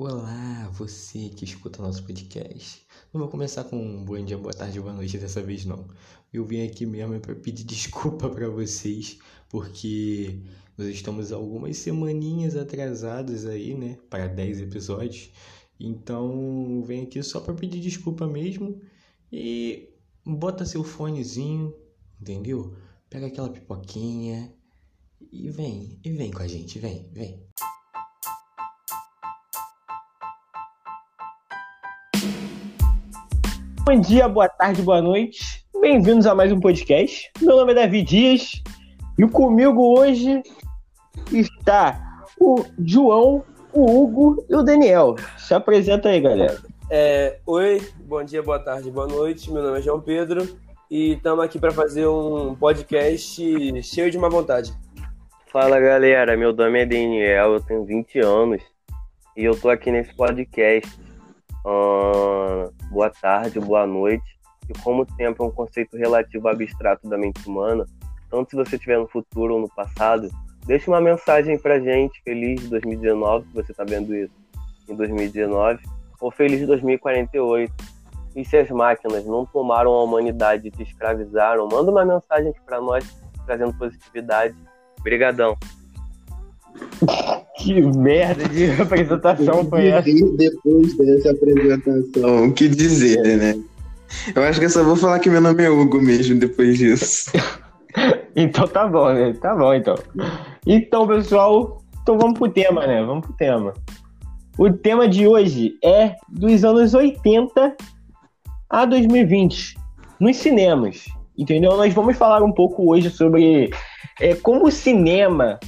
[0.00, 2.86] Olá, você que escuta nosso podcast.
[3.12, 5.88] Não vou começar com um bom dia, boa tarde, boa noite dessa vez não.
[6.32, 10.38] Eu vim aqui mesmo para pedir desculpa para vocês, porque
[10.76, 15.32] nós estamos algumas semaninhas atrasados aí, né, para 10 episódios.
[15.80, 18.80] Então, vem aqui só para pedir desculpa mesmo
[19.32, 19.88] e
[20.24, 21.74] bota seu fonezinho,
[22.20, 22.72] entendeu?
[23.10, 24.54] Pega aquela pipoquinha
[25.32, 27.48] e vem, e vem com a gente, vem, vem.
[33.88, 35.64] Bom dia, boa tarde, boa noite.
[35.80, 37.32] Bem-vindos a mais um podcast.
[37.40, 38.62] Meu nome é Davi Dias
[39.18, 40.42] e comigo hoje
[41.32, 43.42] está o João,
[43.72, 45.16] o Hugo e o Daniel.
[45.38, 46.58] Se apresenta aí, galera.
[46.90, 49.50] É, oi, bom dia, boa tarde, boa noite.
[49.50, 50.46] Meu nome é João Pedro
[50.90, 53.42] e estamos aqui para fazer um podcast
[53.82, 54.70] cheio de má vontade.
[55.50, 58.60] Fala galera, meu nome é Daniel, eu tenho 20 anos
[59.34, 61.07] e eu tô aqui nesse podcast
[61.68, 64.24] Uh, boa tarde, boa noite.
[64.70, 67.84] E como o tempo é um conceito relativo abstrato da mente humana,
[68.30, 70.30] tanto se você estiver no futuro ou no passado,
[70.66, 74.32] deixe uma mensagem pra gente, feliz 2019, se você está vendo isso
[74.88, 75.78] em 2019,
[76.18, 77.70] ou feliz 2048.
[78.34, 82.60] E se as máquinas não tomaram a humanidade e te escravizaram, manda uma mensagem aqui
[82.64, 83.04] para nós,
[83.44, 84.54] trazendo positividade.
[84.98, 85.54] Obrigadão.
[87.58, 90.08] Que merda de apresentação foi essa?
[90.36, 93.60] Depois dessa apresentação, o que dizer, né?
[94.34, 97.30] Eu acho que eu só vou falar que meu nome é Hugo mesmo depois disso.
[98.34, 99.34] então tá bom, né?
[99.34, 99.96] Tá bom, então.
[100.66, 103.04] Então, pessoal, então vamos pro tema, né?
[103.04, 103.74] Vamos pro tema.
[104.56, 107.76] O tema de hoje é dos anos 80
[108.70, 109.76] a 2020,
[110.20, 111.04] nos cinemas,
[111.36, 111.76] entendeu?
[111.76, 113.70] Nós vamos falar um pouco hoje sobre
[114.20, 115.58] é, como o cinema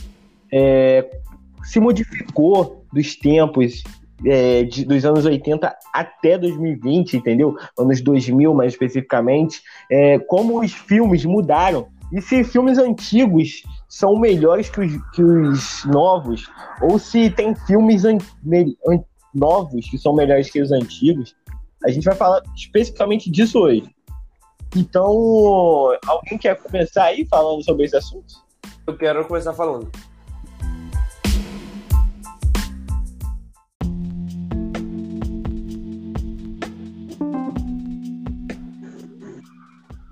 [0.53, 1.09] é,
[1.63, 3.83] se modificou dos tempos
[4.27, 7.57] é, de, dos anos 80 até 2020, entendeu?
[7.79, 11.89] Anos 2000, mais especificamente, é, como os filmes mudaram.
[12.13, 16.49] E se filmes antigos são melhores que os, que os novos,
[16.83, 18.19] ou se tem filmes an,
[18.89, 21.37] an, novos que são melhores que os antigos,
[21.85, 23.89] a gente vai falar especificamente disso hoje.
[24.77, 28.35] Então, alguém quer começar aí falando sobre esse assunto?
[28.87, 29.91] Eu quero começar falando.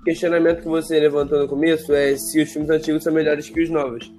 [0.09, 3.69] Questionamento que você levantou no começo é se os filmes antigos são melhores que os
[3.69, 4.11] novos.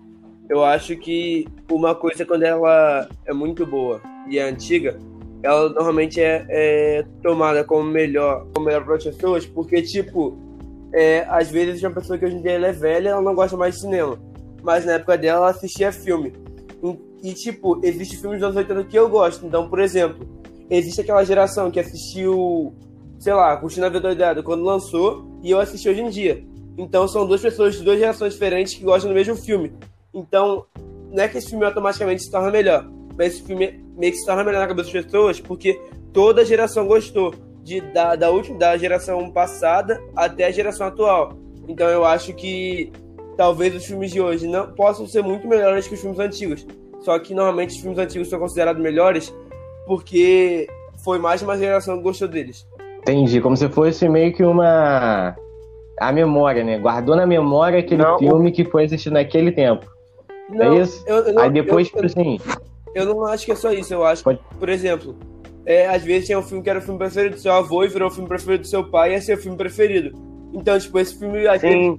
[0.49, 4.97] Eu acho que uma coisa, quando ela é muito boa e é antiga,
[5.43, 10.39] ela normalmente é, é tomada como melhor, como melhor para as pessoas, porque, tipo,
[10.95, 13.75] é, às vezes uma pessoa que hoje em dia é velha, ela não gosta mais
[13.75, 14.17] de cinema.
[14.63, 16.33] Mas na época dela, ela assistia filme.
[17.21, 19.45] E, tipo, existe filmes dos anos 80 que eu gosto.
[19.45, 20.25] Então, por exemplo,
[20.71, 22.77] existe aquela geração que assistiu
[23.21, 26.45] sei lá, curtindo a vida doidada quando lançou e eu assisti hoje em dia.
[26.77, 29.73] Então são duas pessoas de duas gerações diferentes que gostam do mesmo filme.
[30.13, 30.65] Então,
[31.11, 34.27] não é que esse filme automaticamente se torna melhor, mas esse filme meio que se
[34.27, 35.81] torna melhor na cabeça das pessoas porque
[36.13, 41.33] toda geração gostou de, da, da última da geração passada até a geração atual.
[41.69, 42.91] Então eu acho que
[43.37, 46.67] talvez os filmes de hoje não possam ser muito melhores que os filmes antigos.
[47.01, 49.33] Só que normalmente os filmes antigos são considerados melhores
[49.87, 50.69] porque
[51.05, 52.67] foi mais uma geração que gostou deles.
[53.03, 55.37] Entendi, como se fosse meio que uma.
[55.99, 56.79] A memória, né?
[56.79, 59.85] Guardou na memória aquele Não, filme que foi assistido naquele tempo.
[60.49, 61.05] Não, é isso?
[61.07, 62.39] eu- eu Aí depois, eu- tipo assim.
[62.95, 65.15] Eu não acho que é só isso, eu acho Pode- por exemplo,
[65.65, 67.89] é, às vezes tinha um filme que era o filme preferido do seu avô e
[67.89, 70.11] virou o filme preferido do seu pai e é seu filme preferido.
[70.53, 71.99] Então, tipo, esse filme às vezes,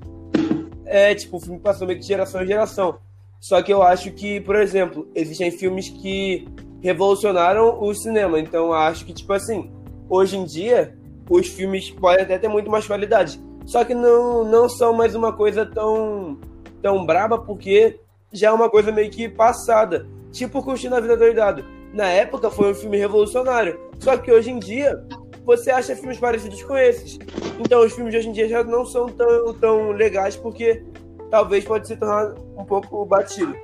[0.86, 2.96] é, tipo, o filme passou meio que de geração em geração.
[3.40, 6.46] Só que eu acho que, por exemplo, existem filmes que
[6.82, 8.40] revolucionaram o cinema.
[8.40, 9.72] Então, eu acho que, tipo assim,
[10.12, 10.94] hoje em dia,
[11.30, 13.42] os filmes podem até ter muito mais qualidade.
[13.66, 16.38] Só que não, não são mais uma coisa tão,
[16.82, 17.98] tão braba, porque
[18.34, 20.06] já é uma coisa meio que passada.
[20.32, 21.64] Tipo Curtindo a Vida Doidado.
[21.94, 23.80] Na época foi um filme revolucionário.
[24.00, 25.02] Só que hoje em dia,
[25.46, 27.18] você acha filmes parecidos com esses.
[27.60, 30.84] Então os filmes de hoje em dia já não são tão, tão legais, porque
[31.30, 33.56] talvez pode se tornar um pouco batido.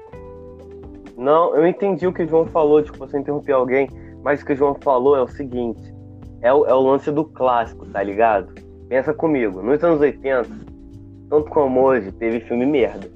[1.17, 3.89] não, eu entendi o que o João falou, tipo, você interrompeu alguém,
[4.23, 5.96] mas o que o João falou é o seguinte:
[6.41, 8.53] é o, é o lance do clássico, tá ligado?
[8.89, 10.49] Pensa comigo, nos anos 80,
[11.29, 13.09] tanto como hoje, teve filme merda.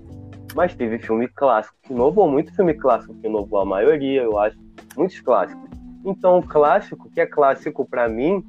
[0.54, 4.58] Mas teve filme clássico que inovou, muito filme clássico que inovou a maioria, eu acho,
[4.98, 5.70] muitos clássicos.
[6.04, 8.44] Então, o clássico, que é clássico pra mim,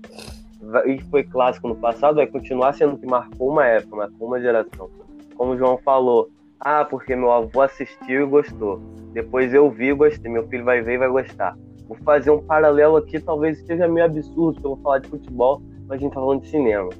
[0.86, 4.90] e foi clássico no passado, vai continuar sendo que marcou uma época, marcou uma geração.
[5.36, 8.80] Como o João falou, ah, porque meu avô assistiu e gostou.
[9.12, 11.56] Depois eu vi e gostei, meu filho vai ver e vai gostar.
[11.92, 15.62] Vou fazer um paralelo aqui, talvez esteja meio absurdo, porque eu vou falar de futebol,
[15.86, 16.90] mas a gente tá falando de cinema.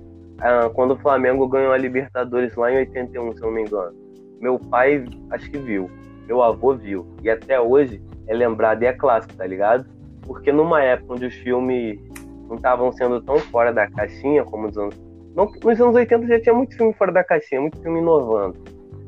[0.41, 3.93] Ah, quando o Flamengo ganhou a Libertadores lá em 81, se eu não me engano.
[4.41, 5.91] Meu pai, acho que viu.
[6.27, 7.06] Meu avô viu.
[7.23, 9.87] E até hoje é lembrado e é clássico, tá ligado?
[10.27, 12.00] Porque numa época onde os filmes
[12.49, 15.00] não estavam sendo tão fora da caixinha como nos anos.
[15.35, 18.59] Não, nos anos 80 já tinha muito filme fora da caixinha, muito filme inovando.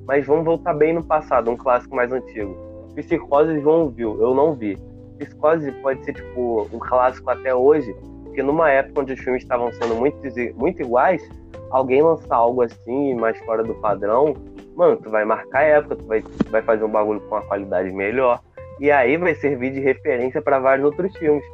[0.06, 2.56] Mas vamos voltar bem no passado, um clássico mais antigo.
[2.94, 4.78] Psicose João viu, eu não vi.
[5.18, 7.94] Psicose pode ser tipo um clássico até hoje,
[8.24, 10.18] porque numa época onde os filmes estavam sendo muito,
[10.56, 11.22] muito iguais,
[11.70, 14.34] alguém lançar algo assim, mais fora do padrão,
[14.76, 17.42] mano, tu vai marcar a época, tu vai, tu vai fazer um bagulho com uma
[17.42, 18.40] qualidade melhor.
[18.80, 21.44] E aí vai servir de referência para vários outros filmes.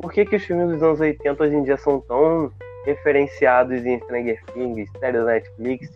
[0.00, 2.50] Por que, que os filmes dos anos 80 hoje em dia são tão
[2.84, 5.90] referenciados em Stranger Things, série da Netflix,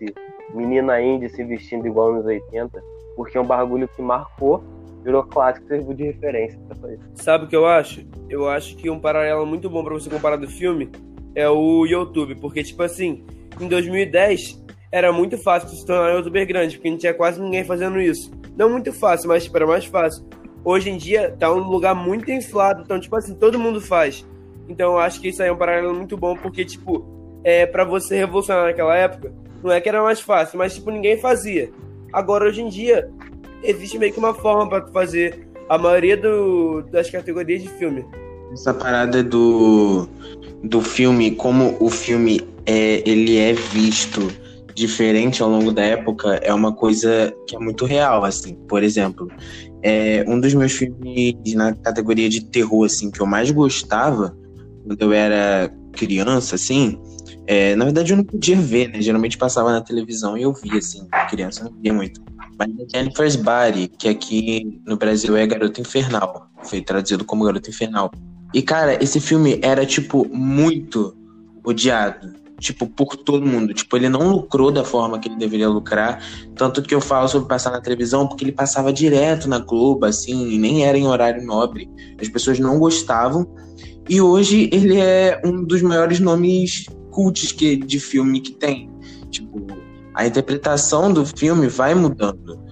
[0.55, 2.83] menina indie se vestindo igual nos 80?
[3.17, 4.65] Porque é um bagulho que marcou
[5.03, 7.03] virou clássico, serviu de referência pra isso.
[7.15, 8.07] Sabe o que eu acho?
[8.29, 10.91] Eu acho que um paralelo muito bom para você comparar do filme
[11.35, 13.25] é o YouTube, porque tipo assim,
[13.61, 17.65] em 2010 era muito fácil se tornar um youtuber grande, porque não tinha quase ninguém
[17.65, 18.31] fazendo isso.
[18.57, 20.25] Não muito fácil, mas tipo, era mais fácil.
[20.65, 24.27] Hoje em dia tá um lugar muito inflado, então tipo assim, todo mundo faz.
[24.69, 27.05] Então eu acho que isso aí é um paralelo muito bom, porque tipo,
[27.43, 29.33] é para você revolucionar naquela época,
[29.63, 31.71] não é que era mais fácil, mas tipo, ninguém fazia.
[32.13, 33.11] Agora hoje em dia,
[33.63, 38.05] existe meio que uma forma para fazer a maioria do, das categorias de filme.
[38.53, 40.07] Essa parada do,
[40.63, 44.31] do filme, como o filme é, ele é visto
[44.75, 48.55] diferente ao longo da época, é uma coisa que é muito real, assim.
[48.69, 49.29] Por exemplo,
[49.83, 54.37] é um dos meus filmes na categoria de terror, assim, que eu mais gostava
[54.87, 56.99] quando eu era criança, assim,
[57.47, 59.01] é, na verdade eu não podia ver, né?
[59.01, 62.21] Geralmente passava na televisão e eu via, assim, criança, não via muito
[62.69, 66.49] mas é Jennifer's Body, que aqui no Brasil é Garota Infernal.
[66.63, 68.11] Foi traduzido como Garota Infernal.
[68.55, 71.17] E, cara, esse filme era, tipo, muito
[71.65, 72.33] odiado.
[72.61, 73.75] Tipo, por todo mundo.
[73.75, 76.23] Tipo, ele não lucrou da forma que ele deveria lucrar.
[76.55, 80.51] Tanto que eu falo sobre passar na televisão, porque ele passava direto na Globo, assim,
[80.51, 81.91] e nem era em horário nobre.
[82.21, 83.47] As pessoas não gostavam.
[84.09, 88.91] E hoje ele é um dos maiores nomes cultos que, de filme que tem.
[89.31, 89.67] Tipo,
[90.15, 92.63] a interpretação do filme vai mudando.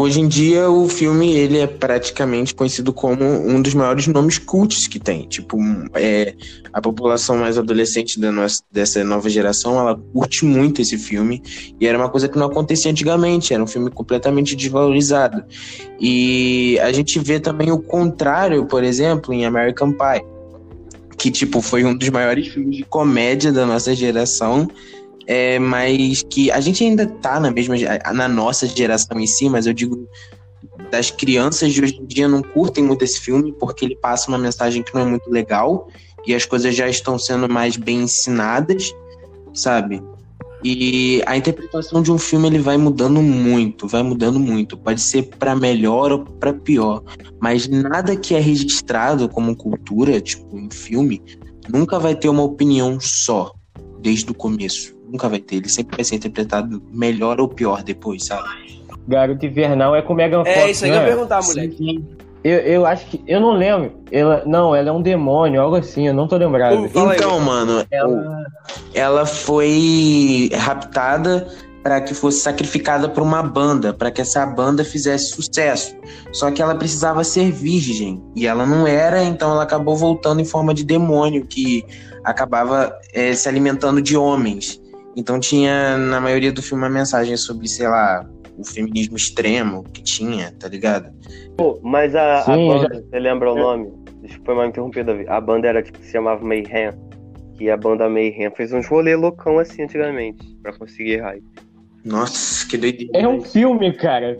[0.00, 4.86] Hoje em dia, o filme ele é praticamente conhecido como um dos maiores nomes cultos
[4.86, 5.28] que tem.
[5.28, 5.58] Tipo,
[5.92, 6.34] é,
[6.72, 11.42] a população mais adolescente nossa, dessa nova geração, ela curte muito esse filme.
[11.78, 13.52] E era uma coisa que não acontecia antigamente.
[13.52, 15.44] Era um filme completamente desvalorizado.
[16.00, 20.24] E a gente vê também o contrário, por exemplo, em American Pie.
[21.18, 24.66] Que, tipo, foi um dos maiores filmes de comédia da nossa geração
[25.32, 27.76] é, mas que a gente ainda tá na mesma
[28.12, 30.08] na nossa geração em si, mas eu digo
[30.90, 34.36] das crianças de hoje em dia não curtem muito esse filme porque ele passa uma
[34.36, 35.86] mensagem que não é muito legal
[36.26, 38.92] e as coisas já estão sendo mais bem ensinadas,
[39.54, 40.02] sabe?
[40.64, 44.76] E a interpretação de um filme ele vai mudando muito, vai mudando muito.
[44.76, 47.04] Pode ser para melhor ou para pior,
[47.40, 51.22] mas nada que é registrado como cultura, tipo um filme,
[51.68, 53.52] nunca vai ter uma opinião só
[54.02, 55.56] desde o começo nunca vai ter.
[55.56, 58.48] Ele sempre vai ser interpretado melhor ou pior depois, sabe?
[59.06, 60.66] Garoto Invernal é com Megan é Fox.
[60.66, 61.08] É isso aí que eu ia é?
[61.08, 61.76] perguntar, moleque.
[61.76, 62.06] Sim.
[62.42, 63.22] Eu, eu acho que.
[63.26, 63.92] Eu não lembro.
[64.10, 66.80] Ela, não, ela é um demônio, algo assim, eu não tô lembrado.
[66.80, 68.46] Uh, então, mano, ela...
[68.94, 71.46] ela foi raptada
[71.82, 75.96] para que fosse sacrificada por uma banda, para que essa banda fizesse sucesso.
[76.32, 80.44] Só que ela precisava ser virgem e ela não era, então ela acabou voltando em
[80.44, 81.84] forma de demônio que
[82.22, 84.80] acabava é, se alimentando de homens.
[85.20, 90.02] Então tinha, na maioria do filme, uma mensagem sobre, sei lá, o feminismo extremo que
[90.02, 91.10] tinha, tá ligado?
[91.58, 93.00] Pô, mas a, Sim, a banda, já...
[93.02, 93.92] você lembra o nome?
[94.22, 95.28] Desculpa mal interrompido, Davi.
[95.28, 96.92] A banda era tipo, se chamava Mayhem.
[97.58, 101.44] Que a banda Mayhem fez uns rolê loucão assim antigamente, pra conseguir hype.
[102.02, 103.12] Nossa, que doideira.
[103.14, 104.38] É um filme, cara.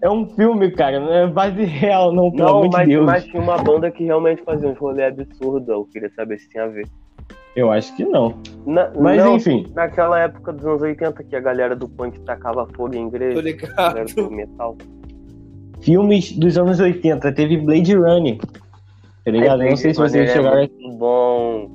[0.00, 3.04] É um filme, cara, não é base real, não, pelo não, amor mas, de Deus.
[3.04, 6.64] Mas tinha uma banda que realmente fazia uns rolê absurdos, eu queria saber se tinha
[6.64, 6.88] a ver.
[7.58, 8.40] Eu acho que não.
[8.64, 9.66] Na, Mas não, enfim.
[9.74, 13.34] Naquela época dos anos 80 que a galera do punk tacava fogo em igreja.
[13.34, 13.72] Tô ligado.
[13.72, 14.76] A galera do metal.
[15.80, 18.38] Filmes dos anos 80, teve Blade Runner.
[19.24, 19.62] Tá ligado?
[19.64, 20.62] É, não sei se vocês chegaram.
[20.62, 21.68] É bom.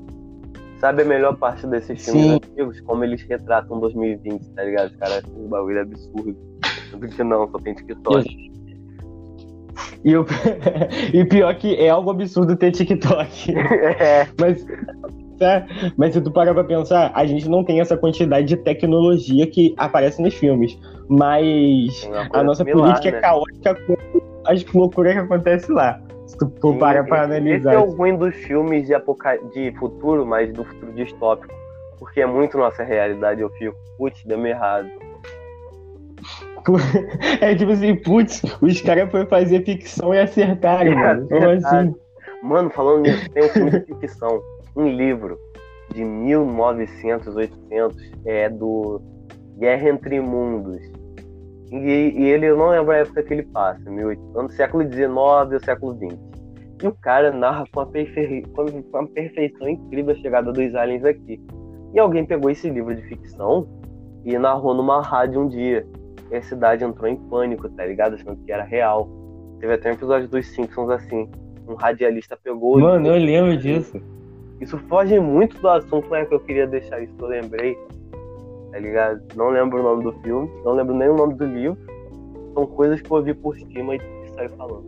[0.80, 2.36] Sabe a melhor parte desses filmes Sim.
[2.36, 2.80] antigos?
[2.80, 4.90] Como eles retratam 2020, tá ligado?
[4.90, 6.34] Os caras um bagulho absurdo.
[6.92, 8.54] Tudo que não, só tem TikTok.
[10.06, 10.26] E, o...
[11.14, 13.52] e pior que é algo absurdo ter TikTok.
[14.00, 14.28] É.
[14.40, 14.66] Mas
[15.98, 19.74] Mas se tu parar pra pensar, a gente não tem essa quantidade de tecnologia que
[19.78, 20.78] aparece nos filmes.
[21.08, 23.18] Mas a nossa similar, política é né?
[23.18, 23.98] é caótica com
[24.46, 26.00] as loucuras que acontecem lá.
[26.26, 27.74] Se tu for parar pra Esse analisar.
[27.74, 29.38] é o ruim dos filmes de, apoca...
[29.54, 31.54] de futuro, mas do futuro distópico.
[32.00, 33.42] Porque é muito nossa realidade.
[33.42, 34.88] Eu fico, putz, deu errado.
[37.42, 41.28] É tipo assim, putz, os caras foram fazer ficção e acertaram, É, mano.
[41.28, 41.96] Como assim?
[42.42, 44.42] Mano, falando nisso, tem um filme de ficção,
[44.76, 45.38] um livro
[45.94, 49.02] de 1900, 800, é do
[49.58, 50.82] Guerra Entre Mundos.
[51.72, 55.08] E, e ele, eu não lembro a época que ele passa, 1800, no século XIX
[55.16, 56.20] ou século XX.
[56.84, 58.44] E o cara narra com uma, perfe...
[58.54, 58.64] com
[58.94, 61.42] uma perfeição incrível a chegada dos aliens aqui.
[61.94, 63.68] E alguém pegou esse livro de ficção
[64.26, 65.88] e narrou numa rádio um dia.
[66.32, 68.16] E a cidade entrou em pânico, tá ligado?
[68.16, 69.08] Achando que era real.
[69.60, 71.30] Teve até um episódio dos Simpsons assim.
[71.68, 72.80] Um radialista pegou.
[72.80, 74.02] Mano, eu lembro disso.
[74.64, 77.78] Isso foge muito do assunto, mas é que eu queria deixar isso que eu lembrei.
[78.72, 79.22] Tá ligado?
[79.36, 81.78] Não lembro o nome do filme, não lembro nem o nome do livro.
[82.54, 84.00] São coisas que eu ouvi por cima e
[84.34, 84.86] saiu falando.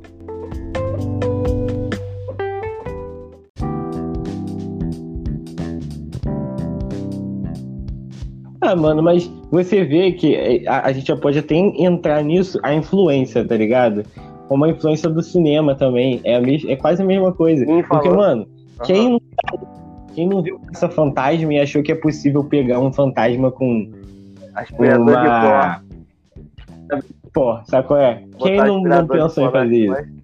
[8.62, 12.74] Ah, mano, mas você vê que a, a gente já pode até entrar nisso, a
[12.74, 14.04] influência, tá ligado?
[14.48, 16.22] Como a influência do cinema também.
[16.24, 16.42] É, a
[16.72, 17.66] é quase a mesma coisa.
[17.90, 18.48] Porque, mano,
[18.84, 19.22] Quem não,
[20.14, 23.90] quem não viu essa fantasma e achou que é possível pegar um fantasma com
[25.22, 25.48] de pó.
[25.48, 25.86] uma.
[27.34, 28.24] Pô, sabe qual é?
[28.38, 30.16] Quem botar não, não de pensou em fazer isso?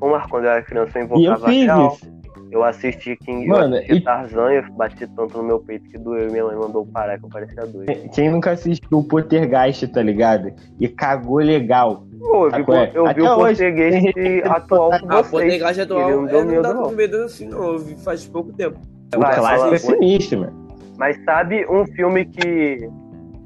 [0.00, 2.12] mas quando eu era criança eu E eu invocava fiz isso.
[2.50, 5.88] Eu assisti King Mano, eu assisti e- Tarzan e eu bati tanto no meu peito
[5.88, 6.30] que doeu.
[6.30, 8.10] Minha mãe mandou parar que eu parecia doido.
[8.10, 10.52] Quem nunca assistiu o Poltergeist, tá ligado?
[10.78, 12.04] E cagou legal.
[12.22, 12.90] Pô, eu vi, qual é?
[12.94, 15.30] eu vi o hoje, português tem- atual com Ah, vocês.
[15.30, 17.24] Poltergeist Ele atual não deu é, não dá não.
[17.24, 17.64] assim, não.
[17.72, 18.78] Eu vi faz pouco tempo.
[19.14, 20.68] O Vai, clássico é sinistro, mano.
[20.98, 22.88] Mas sabe um filme que.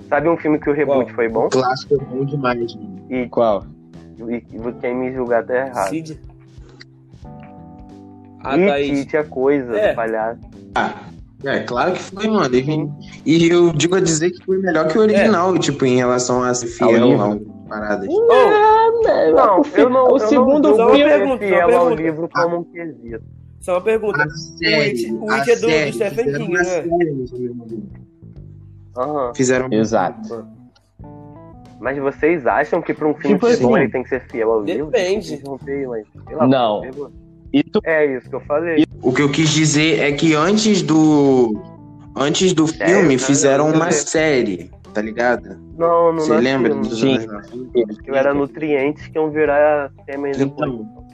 [0.09, 1.15] Sabe um filme que o reboot Qual?
[1.17, 1.47] foi bom?
[1.47, 3.07] O clássico é bom demais, mano.
[3.11, 3.65] E, Qual?
[4.29, 4.41] e,
[4.81, 5.89] quem me julgar tá errado.
[5.89, 6.21] Cid.
[8.45, 8.91] Ah, e.
[9.05, 9.95] Kit é coisa É.
[9.95, 10.41] palhaço.
[11.45, 12.55] É, claro que foi, mano.
[12.55, 16.43] E, e eu digo a dizer que foi melhor que o original, tipo, em relação
[16.43, 17.56] a ser Ao fiel livro.
[17.69, 18.09] Paradas.
[18.09, 20.09] Não, eu não.
[20.13, 21.95] o eu segundo não, filme pergunta, é ao pergunta.
[22.03, 23.25] livro como um quesito.
[23.61, 24.23] Só uma pergunta.
[24.23, 26.65] A série, o It é do- do série, Stephen fizeram King, né?
[26.65, 27.27] série.
[28.97, 29.33] Aham.
[29.35, 30.47] Fizeram Exato.
[31.79, 34.51] Mas vocês acham que pra um filme Tipo bom assim, ele tem que ser fiel
[34.51, 34.87] ao livro?
[34.87, 35.35] depende.
[35.35, 36.83] Interromper, mas, lá, Não.
[37.53, 38.85] Isso É isso que eu falei.
[39.03, 41.55] O que eu quis dizer é que antes do
[42.17, 43.27] antes do Sério, filme cara?
[43.27, 45.59] fizeram uma série, tá ligado?
[45.77, 46.81] Não, não Você nasci, lembra não.
[46.83, 47.17] dos Sim.
[47.17, 47.95] anos 90?
[48.07, 50.73] Eu era nutrientes que iam virar sêmen depois.
[50.73, 51.07] Então,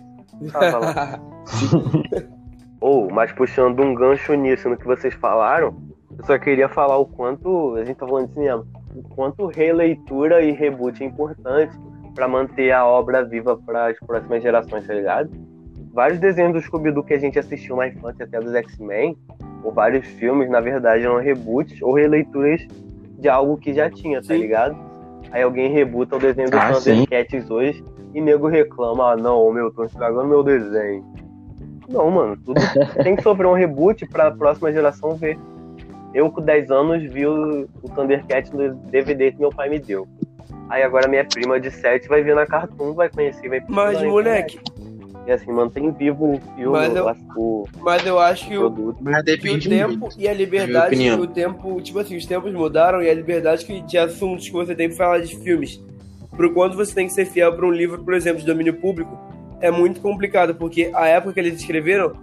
[0.51, 1.21] Tava lá.
[2.81, 5.75] Ou, mas puxando um gancho nisso, no que vocês falaram,
[6.19, 10.43] eu só queria falar o quanto, a gente tá falando de cinema, o quanto releitura
[10.43, 11.77] e reboot é importante
[12.15, 15.31] pra manter a obra viva para as próximas gerações, tá ligado?
[15.93, 19.17] Vários desenhos do Scooby-Doo que a gente assistiu na infância, até dos X-Men,
[19.63, 22.67] ou vários filmes, na verdade, eram reboots ou releituras
[23.23, 24.39] de algo que já tinha, tá Sim.
[24.41, 24.77] ligado?
[25.31, 26.73] Aí alguém rebuta o desenho dos Ah.
[26.73, 31.05] Thundercats hoje e nego reclama, ah não, meu, tô estragando meu desenho.
[31.89, 32.61] Não, mano, tudo
[33.03, 35.39] tem que sofrer um reboot pra próxima geração ver.
[36.13, 40.07] Eu com 10 anos vi o, o Thundercats no DVD que meu pai me deu.
[40.69, 44.59] Aí agora minha prima de 7 vai ver na Cartoon, vai conhecer, vai Mas, moleque.
[45.27, 48.99] E assim, mantém vivo o filme, Mas eu- o, mas eu acho que o, produto.
[49.01, 50.17] mas que o tempo muito.
[50.21, 51.21] e a liberdade, opinião.
[51.21, 54.75] o tempo, tipo assim, os tempos mudaram e a liberdade que, de assuntos que você
[54.75, 55.81] tem pra falar de filmes,
[56.37, 59.17] pro quanto você tem que ser fiel pra um livro, por exemplo, de domínio público,
[59.61, 62.15] é muito complicado, porque a época que eles escreveram,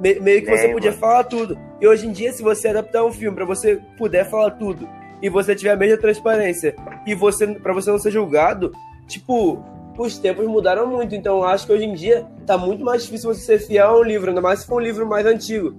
[0.00, 1.00] me- meio que você É, podia mano.
[1.02, 1.58] falar tudo.
[1.80, 4.88] E hoje em dia, se você adaptar um filme pra você puder falar tudo,
[5.20, 6.74] e você tiver a mesma transparência,
[7.06, 8.72] e você para você não ser julgado,
[9.06, 9.62] tipo,
[10.02, 11.14] os tempos mudaram muito.
[11.14, 13.98] Então, eu acho que hoje em dia tá muito mais difícil você ser fiel a
[13.98, 15.74] um livro, ainda mais se for um livro mais antigo.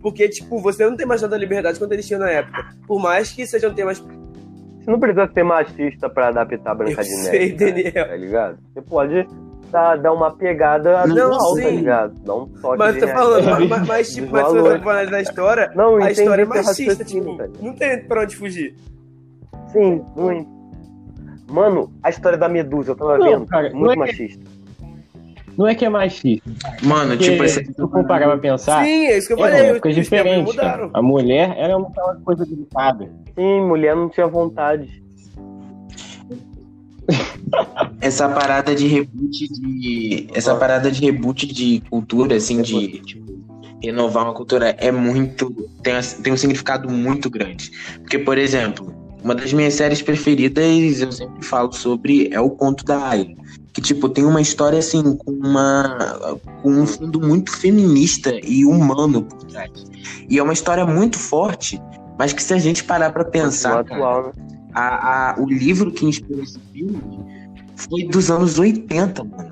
[0.00, 2.64] Porque, tipo, você não tem mais tanta liberdade quanto eles tinham na época.
[2.86, 3.98] Por mais que sejam temas.
[4.00, 7.54] Você não precisa ser machista pra adaptar Branca Eu de sei, Neve.
[7.56, 8.08] cara, Daniel.
[8.08, 8.58] Tá ligado?
[8.74, 9.28] Você pode
[9.70, 11.62] dar, dar uma pegada Não, visual, sim.
[11.62, 12.14] tá ligado?
[12.24, 13.68] Dar um toque Mas tô falando, realidade.
[13.68, 17.04] mas, mas, tipo, mas se você for analisar a história, Não, a história é machista,
[17.04, 18.74] tipo, não tem pra onde fugir.
[19.68, 20.50] Sim, muito.
[21.52, 23.46] Mano, a história da Medusa, eu tava Não, vendo.
[23.46, 24.50] cara, não muito é que- machista.
[25.58, 26.50] Não é que é machista.
[26.82, 27.62] Mano, Porque, tipo, esse...
[27.62, 29.72] se tu comparar pra pensar, Sim, é isso que eu é falei.
[29.74, 30.56] tempos diferentes.
[30.56, 30.86] cara.
[30.86, 30.90] mudaram.
[30.94, 33.12] A mulher era uma aquela coisa delicada.
[33.34, 35.02] Sim, mulher não tinha vontade.
[38.00, 40.26] essa parada de reboot de.
[40.34, 43.32] Essa parada de reboot de cultura, assim, de tipo,
[43.82, 45.50] renovar uma cultura é muito.
[45.82, 45.92] Tem,
[46.22, 47.70] tem um significado muito grande.
[48.00, 48.90] Porque, por exemplo,
[49.22, 53.26] uma das minhas séries preferidas, eu sempre falo sobre, é o Conto da Aya.
[53.72, 59.22] que, tipo, tem uma história, assim, com, uma, com um fundo muito feminista e humano
[59.22, 59.70] por trás.
[60.28, 61.80] E é uma história muito forte,
[62.18, 64.32] mas que se a gente parar pra pensar, cara,
[64.74, 67.00] a, a- o livro que inspirou esse filme
[67.76, 69.51] foi dos anos 80, mano.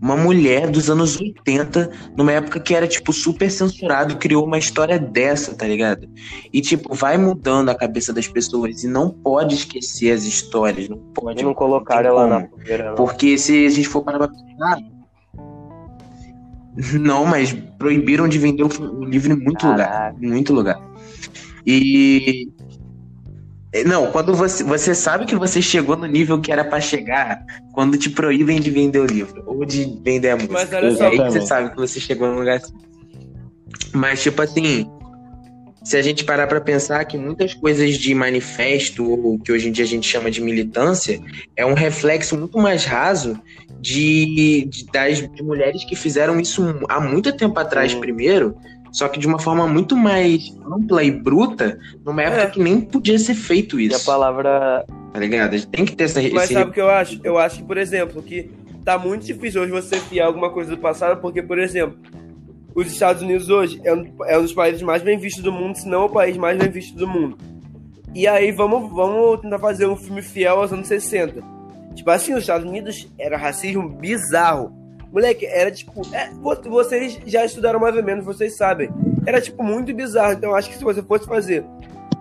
[0.00, 4.98] Uma mulher dos anos 80, numa época que era, tipo, super censurado, criou uma história
[4.98, 6.08] dessa, tá ligado?
[6.52, 10.98] E, tipo, vai mudando a cabeça das pessoas e não pode esquecer as histórias, não
[10.98, 11.40] pode.
[11.40, 12.40] E não colocaram tem ela como.
[12.40, 12.94] na fogueira, não.
[12.94, 14.78] Porque se a gente for parar pra pensar.
[17.00, 19.88] Não, mas proibiram de vender o, livro em muito lugar.
[19.88, 20.16] Caraca.
[20.22, 20.80] Em muito lugar.
[21.66, 22.48] E.
[23.84, 27.98] Não, quando você, você sabe que você chegou no nível que era pra chegar quando
[27.98, 30.52] te proíbem de vender o livro ou de vender a música.
[30.54, 32.72] Mas olha É só, aí que você sabe que você chegou num lugar assim.
[33.92, 34.90] Mas, tipo assim,
[35.84, 39.72] se a gente parar pra pensar que muitas coisas de manifesto, ou que hoje em
[39.72, 41.20] dia a gente chama de militância,
[41.56, 43.38] é um reflexo muito mais raso
[43.80, 48.00] de, de- das de mulheres que fizeram isso há muito tempo atrás Sim.
[48.00, 48.56] primeiro,
[48.92, 52.46] só que de uma forma muito mais ampla e bruta, numa época É.
[52.50, 54.06] que nem podia ser feito E a isso.
[54.06, 54.84] palavra.
[55.12, 55.54] Tá ligado?
[55.54, 57.20] A gente tem que ter essa, Mas esse sabe o que eu acho?
[57.24, 58.50] Eu acho que, por exemplo, que
[58.84, 61.98] tá muito difícil hoje você fiar alguma coisa do passado, porque, por exemplo,
[62.74, 65.76] os Estados Unidos hoje é um, é um dos países mais bem vistos do mundo,
[65.76, 67.36] se não o país mais bem visto do mundo.
[68.14, 71.42] E aí vamos, vamos tentar fazer um filme fiel aos anos 60.
[71.94, 74.72] Tipo assim, os Estados Unidos era racismo bizarro.
[75.12, 76.02] Moleque, era tipo.
[76.14, 78.90] é, vo- vocês já estudaram mais ou menos, vocês sabem.
[79.26, 80.32] Era tipo muito bizarro.
[80.34, 81.64] Então acho que se você fosse fazer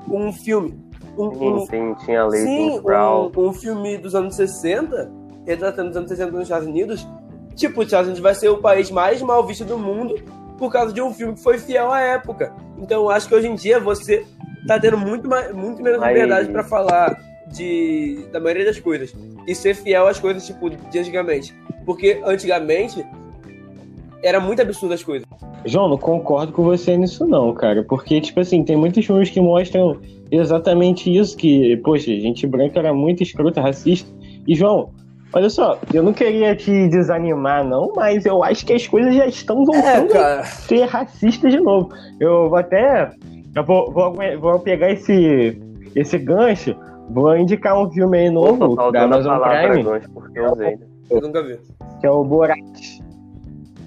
[0.10, 0.80] um filme.
[1.18, 1.26] Um,
[1.58, 5.12] um- Sim, tinha lei Sim, um, um filme dos anos 60,
[5.46, 7.08] retratando os anos 60 nos Estados Unidos,
[7.56, 10.16] tipo, os Estados Unidos vai ser o país mais mal visto do mundo
[10.60, 12.54] por causa de um filme que foi fiel à época.
[12.78, 14.26] Então acho que hoje em dia você
[14.68, 19.12] tá tendo muito, mais, muito menos Mas- liberdade pra falar de, da maioria das coisas.
[19.48, 21.56] E ser fiel às coisas, tipo, de antigamente.
[21.88, 23.04] Porque antigamente
[24.22, 25.26] era muito absurdo as coisas.
[25.66, 27.84] João, não concordo com você nisso não, cara.
[27.84, 29.98] Porque, tipo assim, tem muitos filmes que mostram
[30.30, 34.10] exatamente isso, que, poxa, gente branca era muito escrota, racista.
[34.46, 34.90] E, João,
[35.32, 39.26] olha só, eu não queria te desanimar, não, mas eu acho que as coisas já
[39.26, 40.44] estão É, voltando a cara.
[40.44, 41.90] ser racistas de novo.
[42.20, 43.12] Eu vou até.
[43.56, 45.58] Eu vou, vou, vou pegar esse,
[45.96, 46.76] esse gancho,
[47.10, 49.84] vou indicar um filme aí novo tô da a Amazon palavra Prime.
[49.84, 50.78] gancho porque eu usei.
[51.10, 51.58] Eu nunca vi.
[52.00, 52.60] que é o Borat.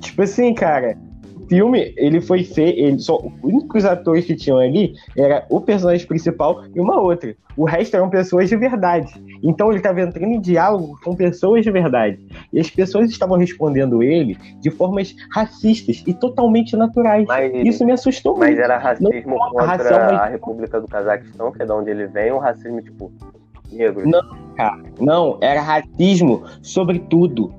[0.00, 0.96] Tipo assim, cara,
[1.36, 5.60] o filme, ele foi feito, ele só, os únicos atores que tinham ali era o
[5.60, 7.34] personagem principal e uma outra.
[7.56, 9.12] O resto eram pessoas de verdade.
[9.42, 12.18] Então ele estava entrando em diálogo com pessoas de verdade.
[12.52, 17.26] E as pessoas estavam respondendo ele de formas racistas e totalmente naturais.
[17.26, 18.62] Mas, Isso me assustou mas muito.
[18.62, 22.06] era racismo Não, contra racial, mas- a República do Cazaquistão, que é de onde ele
[22.06, 23.12] vem, ou racismo, tipo,
[23.70, 24.08] negro?
[24.08, 24.20] Não.
[25.00, 27.52] Não, era racismo sobre tudo.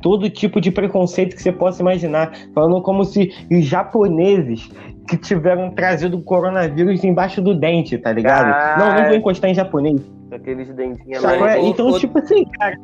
[0.00, 2.32] Todo tipo de preconceito que você possa imaginar.
[2.54, 4.68] Falando como se os japoneses
[5.08, 8.78] que tiveram trazido o coronavírus embaixo do dente, tá ligado?
[8.78, 10.00] Não, não vou encostar em japonês.
[10.30, 11.60] Aqueles dentinhos qual é?
[11.60, 12.76] Então, tipo assim, cara.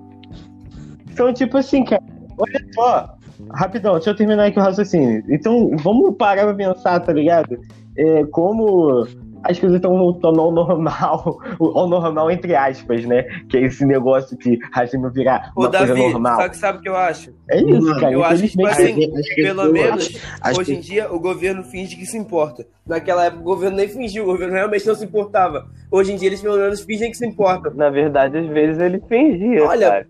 [1.10, 2.02] Então, tipo assim, cara.
[2.36, 3.14] Olha só.
[3.50, 5.24] Rapidão, deixa eu terminar aqui o raciocínio.
[5.28, 7.58] Então, vamos parar pra pensar, tá ligado?
[7.96, 9.06] É, como
[9.44, 13.22] as coisas estão voltando ao normal, ao normal entre aspas, né?
[13.48, 16.36] Que é esse negócio de racismo virar Ô, uma coisa Davi, normal.
[16.36, 17.32] sabe, sabe o que eu acho?
[17.50, 18.12] É isso, Mano, cara.
[18.12, 21.62] eu acho que, tipo assim, as Pelo pessoas- menos, as hoje em dia, o governo
[21.64, 22.66] finge que se importa.
[22.86, 25.66] Naquela época, o governo nem fingiu, o governo realmente não se importava.
[25.90, 27.72] Hoje em dia, eles pelo menos fingem que se importam.
[27.74, 30.06] Na verdade, às vezes ele fingia, Olha- cara.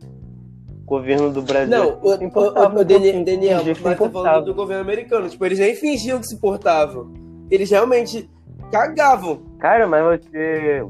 [0.83, 1.69] O governo do Brasil.
[1.69, 5.29] Não, o, o, o, Daniel, Daniel mas que tá falando do governo americano.
[5.29, 7.13] Tipo, eles nem fingiam que se importavam.
[7.51, 8.27] Eles realmente
[8.71, 9.41] cagavam.
[9.59, 10.85] Cara, mas você.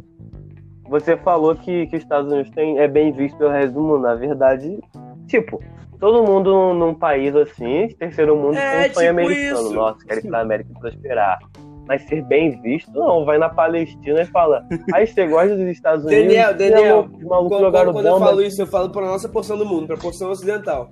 [0.89, 4.01] Você falou que, que os Estados Unidos tem, é bem visto pelo resto do mundo.
[4.01, 4.79] Na verdade,
[5.27, 5.63] tipo,
[6.01, 9.61] todo mundo num país assim, terceiro mundo, É, tem um sonho tipo americano.
[9.67, 9.75] isso.
[9.75, 11.39] Nossa, quero ir pra América prosperar.
[11.87, 13.25] Mas ser bem visto, não.
[13.27, 14.63] Vai na Palestina e fala.
[14.95, 16.25] Aí você gosta dos Estados Unidos.
[16.35, 18.27] Daniel, Daniel, os malucos Quando, jogaram quando eu bomba.
[18.27, 20.91] falo isso, eu falo pra nossa porção do mundo, pra porção ocidental.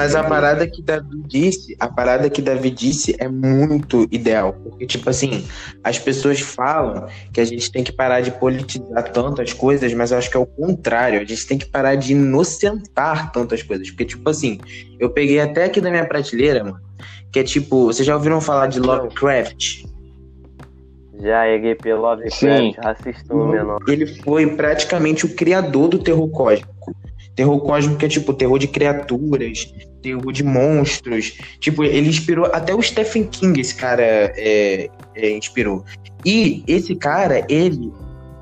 [0.00, 4.54] Mas a parada que Davi disse, a parada que Davi disse é muito ideal.
[4.54, 5.44] Porque, tipo assim,
[5.84, 10.10] as pessoas falam que a gente tem que parar de politizar tanto as coisas, mas
[10.10, 11.20] eu acho que é o contrário.
[11.20, 13.90] A gente tem que parar de inocentar tantas coisas.
[13.90, 14.58] Porque, tipo assim,
[14.98, 16.80] eu peguei até aqui da minha prateleira, mano,
[17.30, 19.84] que é tipo, vocês já ouviram falar de Lovecraft?
[21.22, 22.74] Já EGP Lovecraft, Sim.
[22.82, 23.82] racista menor.
[23.86, 26.96] Ele foi praticamente o criador do terror cósmico.
[27.40, 29.72] Terror cósmico é tipo terror de criaturas,
[30.02, 31.38] terror de monstros.
[31.58, 35.82] Tipo, ele inspirou até o Stephen King, esse cara é, é, inspirou.
[36.22, 37.90] E esse cara, ele,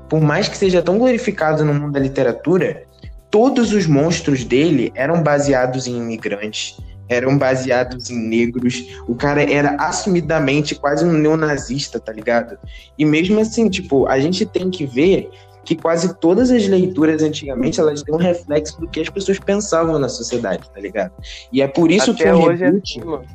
[0.09, 2.83] por mais que seja tão glorificado no mundo da literatura,
[3.31, 6.75] todos os monstros dele eram baseados em imigrantes,
[7.07, 8.85] eram baseados em negros.
[9.07, 12.57] O cara era assumidamente quase um neonazista, tá ligado?
[12.97, 15.29] E mesmo assim, tipo, a gente tem que ver
[15.69, 19.99] que quase todas as leituras antigamente elas têm um reflexo do que as pessoas pensavam
[19.99, 21.13] na sociedade, tá ligado?
[21.53, 23.25] E é por isso Até que o hoje é assim, mano.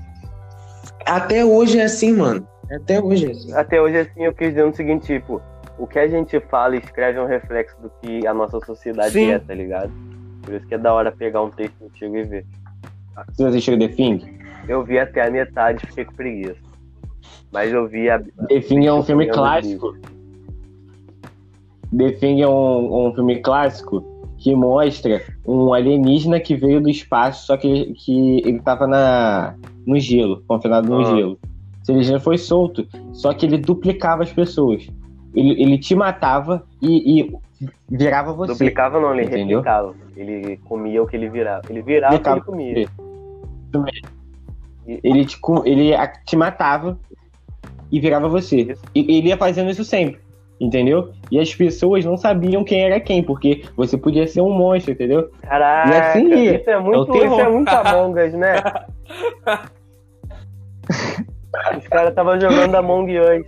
[1.07, 2.49] até hoje é assim, mano.
[2.73, 3.53] Até hoje é assim.
[3.53, 5.41] Até hoje, assim, eu quis dizer o seguinte, tipo,
[5.79, 9.13] o que a gente fala e escreve é um reflexo do que a nossa sociedade
[9.13, 9.31] Sim.
[9.31, 9.93] é, tá ligado?
[10.43, 12.47] Por isso que é da hora pegar um texto antigo e ver.
[13.29, 14.41] Você assistiu The Thing?
[14.67, 16.57] Eu vi até a metade e fiquei com preguiça.
[17.53, 18.19] Mas eu vi a.
[18.19, 19.31] The Thing é um filme vi.
[21.97, 24.03] The Thing é um, um filme clássico
[24.39, 29.55] que mostra um alienígena que veio do espaço, só que, que ele tava na,
[29.87, 31.17] no gelo, confinado no Ah.
[31.17, 31.39] gelo.
[31.83, 34.87] Esse alienígena foi solto, só que ele duplicava as pessoas.
[35.35, 37.35] Ele, ele te matava e, e
[37.89, 38.53] virava você.
[38.53, 39.59] Duplicava não, ele Entendeu?
[39.59, 39.95] replicava.
[40.17, 41.63] Ele comia o que ele virava.
[41.69, 42.89] Ele virava o que ele comia.
[44.87, 45.93] Ele te, ele
[46.27, 46.99] te matava
[47.91, 48.61] e virava você.
[48.63, 48.83] Isso.
[48.95, 50.21] E ele ia fazendo isso sempre,
[50.61, 51.13] entendeu?
[51.31, 55.31] E as pessoas não sabiam quem era quem, porque você podia ser um monstro, entendeu?
[55.43, 58.57] Caraca, E assim isso é muito, É isso é muito Among Us, né?
[61.79, 63.47] Os caras estavam jogando Among Us.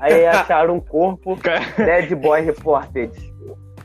[0.00, 1.38] Aí acharam um corpo
[1.76, 3.12] Dead Boy Reported.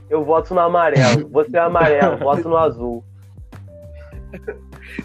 [0.09, 1.27] Eu voto no amarelo.
[1.29, 3.03] Você é amarelo, voto no azul.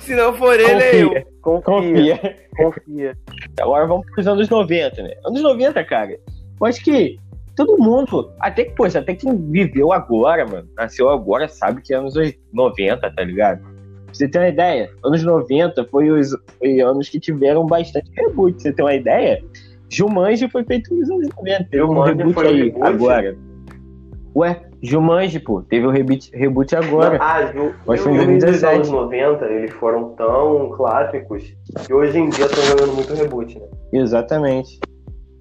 [0.01, 1.11] Se não for ele, é eu.
[1.40, 2.37] Confia, Confia.
[2.57, 3.18] confia.
[3.61, 5.14] Agora vamos pros anos 90, né?
[5.24, 6.18] Anos 90, cara.
[6.61, 7.18] Eu acho que
[7.59, 11.97] todo mundo, até que, poxa, até quem viveu agora, mano, nasceu agora, sabe que é
[11.97, 12.14] anos
[12.53, 13.61] 90, tá ligado?
[13.61, 18.55] Pra você ter uma ideia, anos 90 foi os foi anos que tiveram bastante reboot.
[18.55, 19.42] Pra você ter uma ideia,
[19.90, 21.64] Jumanji foi feito nos anos 90.
[21.68, 22.87] Teve um reboot aí, reboot?
[22.87, 23.37] agora.
[24.37, 27.18] Ué, Jumanji, pô, teve o reboot, reboot agora.
[27.21, 28.75] Ah, Ju, Mas os foi em 2017.
[28.77, 31.42] anos 90, eles foram tão clássicos
[31.85, 33.66] que hoje em dia estão jogando muito reboot, né?
[33.92, 34.79] Exatamente.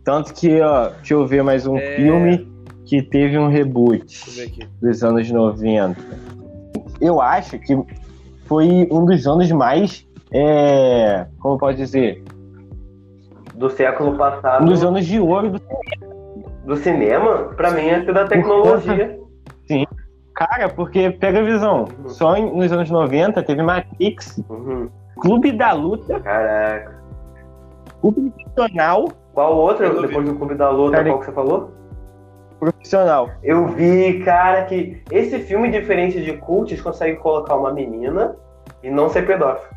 [0.07, 1.97] Tanto que, ó, deixa eu ver mais um É.
[1.97, 2.49] filme
[2.85, 4.05] que teve um reboot.
[4.05, 4.69] Deixa eu ver aqui.
[4.81, 5.99] dos anos 90.
[7.01, 7.77] Eu acho que
[8.45, 10.07] foi um dos anos mais.
[10.31, 12.23] É, como pode dizer?
[13.55, 15.61] Do século passado, Um dos anos de ouro do
[16.65, 19.19] do cinema, pra mim é da tecnologia.
[20.33, 21.85] cara, porque pega a visão.
[22.05, 24.87] Só em- nos anos 90 teve Matrix, Uhum.
[25.19, 26.95] Clube da Luta, Caraca.
[27.99, 30.07] Clube Profissional, Qual outro, Eu não vi.
[30.07, 31.71] depois do Clube da Luta, Cara, qual que você falou?
[32.59, 33.29] Profissional.
[33.43, 38.35] Eu vi, cara, que esse filme, diferente de Cults, consegue colocar uma menina
[38.81, 39.69] e não ser pedófilo.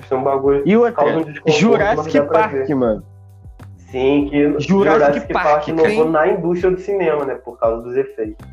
[0.00, 0.62] Isso é um bagulho.
[0.64, 3.02] E outra, Causa um Jurassic Park, mano.
[3.90, 6.10] Sim, que Jurassic Jurassic Park, Park inovou sim.
[6.10, 7.34] na indústria do cinema, né?
[7.34, 8.46] Por causa dos efeitos.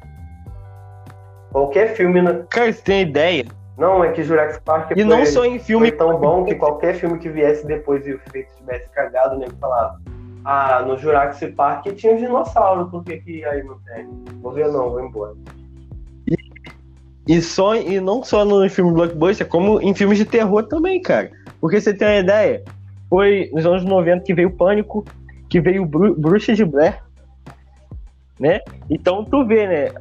[1.51, 2.45] Qualquer filme, né?
[2.49, 3.45] Cara, você tem ideia?
[3.77, 5.91] Não, é que Jurassic Park E foi, não só em filme.
[5.91, 9.45] tão bom que qualquer filme que viesse depois e o efeito tivesse cagado, né?
[9.59, 10.01] Falava,
[10.43, 14.07] ah, no Jurassic Park tinha um dinossauro, por que, que aí não tem?
[14.41, 15.35] Vou ver não, vou embora.
[17.27, 21.29] E, só, e não só no filme blockbuster, como em filmes de terror também, cara.
[21.59, 22.63] Porque você tem uma ideia,
[23.09, 25.03] foi nos anos 90 que veio o Pânico,
[25.49, 27.03] que veio Bru Bruxa de Blair,
[28.39, 28.61] né?
[28.89, 29.91] Então tu vê, né?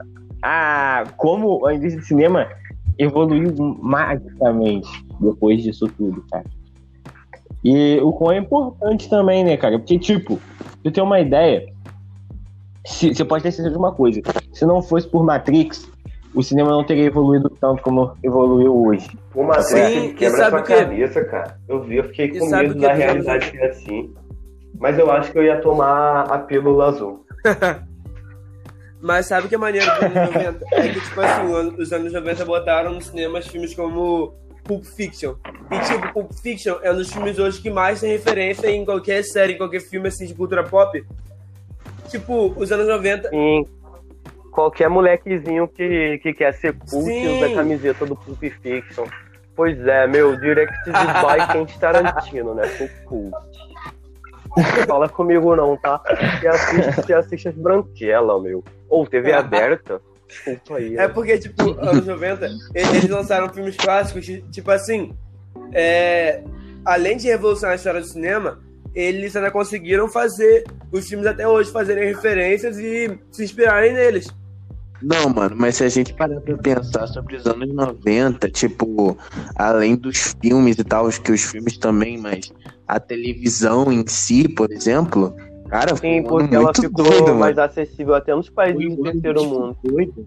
[0.41, 2.49] A, como a indústria de cinema
[2.99, 4.89] evoluiu magicamente
[5.21, 6.45] depois disso tudo, cara.
[7.65, 9.79] E o quão é importante também, né, cara?
[9.79, 10.39] Porque, tipo,
[10.85, 11.67] tu tem uma ideia,
[12.87, 14.21] se- você pode ter certeza de uma coisa,
[14.53, 15.91] se não fosse por Matrix,
[16.35, 19.09] o cinema não teria evoluído tanto como evoluiu hoje.
[19.35, 20.75] O Matrix Sim, quebra sua o quê?
[20.77, 21.59] cabeça, cara.
[21.69, 24.15] Eu vi, eu fiquei com medo que da que realidade ser assim.
[24.79, 27.25] Mas eu acho que eu ia tomar a pílula azul.
[29.01, 30.65] Mas sabe o que é maneiro dos anos 90?
[30.73, 35.35] É que, tipo assim, os anos 90 botaram no cinema filmes como Pulp Fiction.
[35.71, 39.23] E, tipo, Pulp Fiction é um dos filmes hoje que mais tem referência em qualquer
[39.23, 41.05] série, em qualquer filme, assim, de cultura pop.
[42.09, 43.29] Tipo, os anos 90...
[43.29, 43.67] Sim.
[44.51, 47.37] Qualquer molequezinho que, que quer ser cult Sim.
[47.37, 49.07] usa a camiseta do Pulp Fiction.
[49.55, 52.67] Pois é, meu, direct by Quentin Tarantino, né?
[52.69, 53.35] Sou cult.
[54.87, 56.01] Fala comigo não, tá?
[56.41, 58.65] Você assiste, você assiste as branquelas, meu.
[58.89, 60.01] Ou TV aberta.
[60.27, 60.97] Desculpa aí.
[60.97, 65.15] É porque, tipo, anos 90, e- eles lançaram filmes clássicos, ti- tipo assim,
[65.73, 66.43] é,
[66.85, 68.59] além de revolucionar a história do cinema,
[68.95, 74.27] eles ainda conseguiram fazer os filmes até hoje fazerem referências e se inspirarem neles.
[75.03, 79.17] Não, mano, mas se a gente parar pra pensar sobre os anos 90, tipo,
[79.55, 82.53] além dos filmes e tal, que os filmes também, mas
[82.89, 85.35] a televisão em si, por exemplo,
[85.69, 87.69] cara, foi Sim, um ano porque ela muito ficou doido, mais mano.
[87.69, 89.77] acessível até nos países Foi do terceiro mundo.
[89.83, 90.27] doido.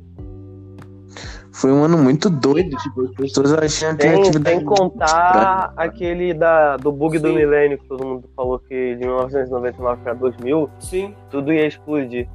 [1.51, 6.77] Foi um ano muito doido, tipo, as pessoas achando que a Sem, contar aquele da,
[6.77, 7.35] do bug do Sim.
[7.35, 11.13] milênio, que todo mundo falou que de 1999 pra 2000, Sim.
[11.29, 12.29] tudo ia explodir.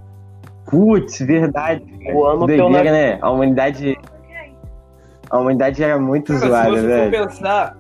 [0.74, 1.84] Putz, verdade.
[2.12, 3.18] O ano Doideira, né?
[3.22, 3.96] A humanidade.
[5.30, 7.10] A humanidade era muito Cara, se zoada, você for velho.
[7.10, 7.76] pensar,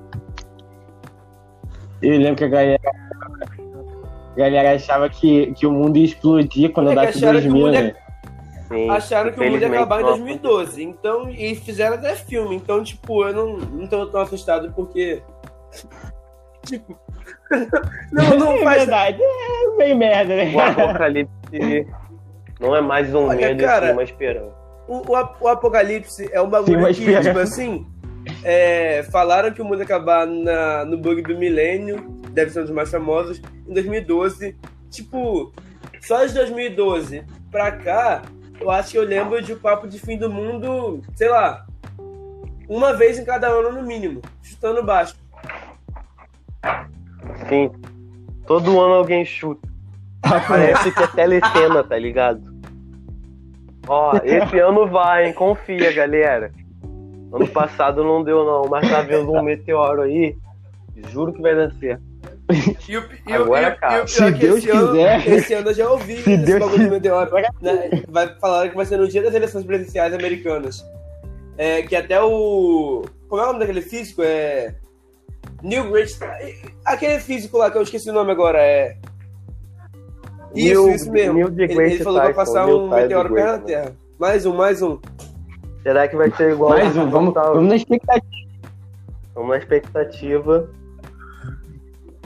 [2.02, 2.80] Eu lembro que a galera.
[4.32, 7.82] A galera achava que, que o mundo ia explodir quando É o 2000, mundo ia-
[7.82, 7.94] né?
[8.68, 10.82] Sim, acharam que o mundo ia acabar em não 2012.
[10.84, 12.56] Então, e fizeram até filme.
[12.56, 15.22] Então, tipo, eu não, não tô tão assustado porque.
[16.64, 16.98] Tipo.
[18.10, 18.78] não, não é faz.
[18.82, 20.52] verdade, é meio merda, né?
[20.54, 21.86] O apocalipse
[22.60, 24.54] não é mais um Olha, medo, cara, sim uma esperança.
[24.86, 27.86] O, o, o Apocalipse é um bagulho que, tipo assim.
[28.42, 32.62] é, falaram que o mundo ia acabar na, no bug do milênio, deve ser um
[32.62, 34.56] dos mais famosos, em 2012.
[34.90, 35.52] Tipo,
[36.00, 38.22] só de 2012 pra cá,
[38.60, 41.66] eu acho que eu lembro de um papo de fim do mundo, sei lá,
[42.68, 45.16] uma vez em cada ano no mínimo, chutando baixo.
[47.48, 47.70] Sim.
[48.46, 49.73] Todo ano alguém chuta.
[50.48, 52.42] Parece que é telecena, tá ligado?
[53.86, 55.32] Ó, esse ano vai, hein?
[55.34, 56.50] Confia, galera.
[57.32, 60.36] Ano passado não deu, não, mas tá vendo um meteoro aí.
[61.10, 62.02] Juro que vai dar certo.
[62.88, 64.58] E o, e Agora, o, e o- e cara, o pior se é que Deus
[64.58, 65.28] esse ano, quiser.
[65.28, 67.30] esse ano eu já ouvi Se esse Deus bagulho do meteoro.
[67.30, 67.90] quiser.
[67.90, 68.02] né?
[68.08, 70.84] Vai falar que vai ser no dia das eleições presidenciais americanas.
[71.58, 73.02] É, que até o.
[73.28, 74.22] Como é o nome daquele físico?
[74.22, 74.74] É.
[75.62, 76.14] Neil Great.
[76.84, 78.58] Aquele físico lá que eu esqueci o nome agora.
[78.60, 78.96] É.
[80.54, 81.34] Isso, Neil- isso mesmo.
[81.34, 83.92] Neil Ele, ele falou que vai passar um meteoro perto da Terra.
[84.18, 84.98] Mais um, mais um.
[85.82, 88.48] Será que vai ser igual Mais um, vamos, Vamos, vamos na expectativa.
[89.34, 90.70] vamos na expectativa.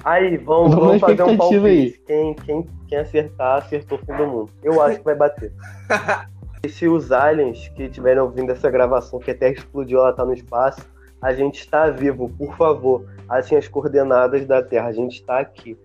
[0.05, 2.01] Aí, vamos, Vamos vamos fazer um palpite.
[2.07, 4.51] Quem, quem, quem acertar, acertou o fim do mundo.
[4.63, 5.53] Eu acho que vai bater.
[6.65, 10.25] e se os aliens que estiverem ouvindo essa gravação, que a Terra explodiu, ela tá
[10.25, 10.81] no espaço,
[11.21, 13.05] a gente está vivo, por favor.
[13.29, 15.77] Achem as coordenadas da Terra, a gente está aqui.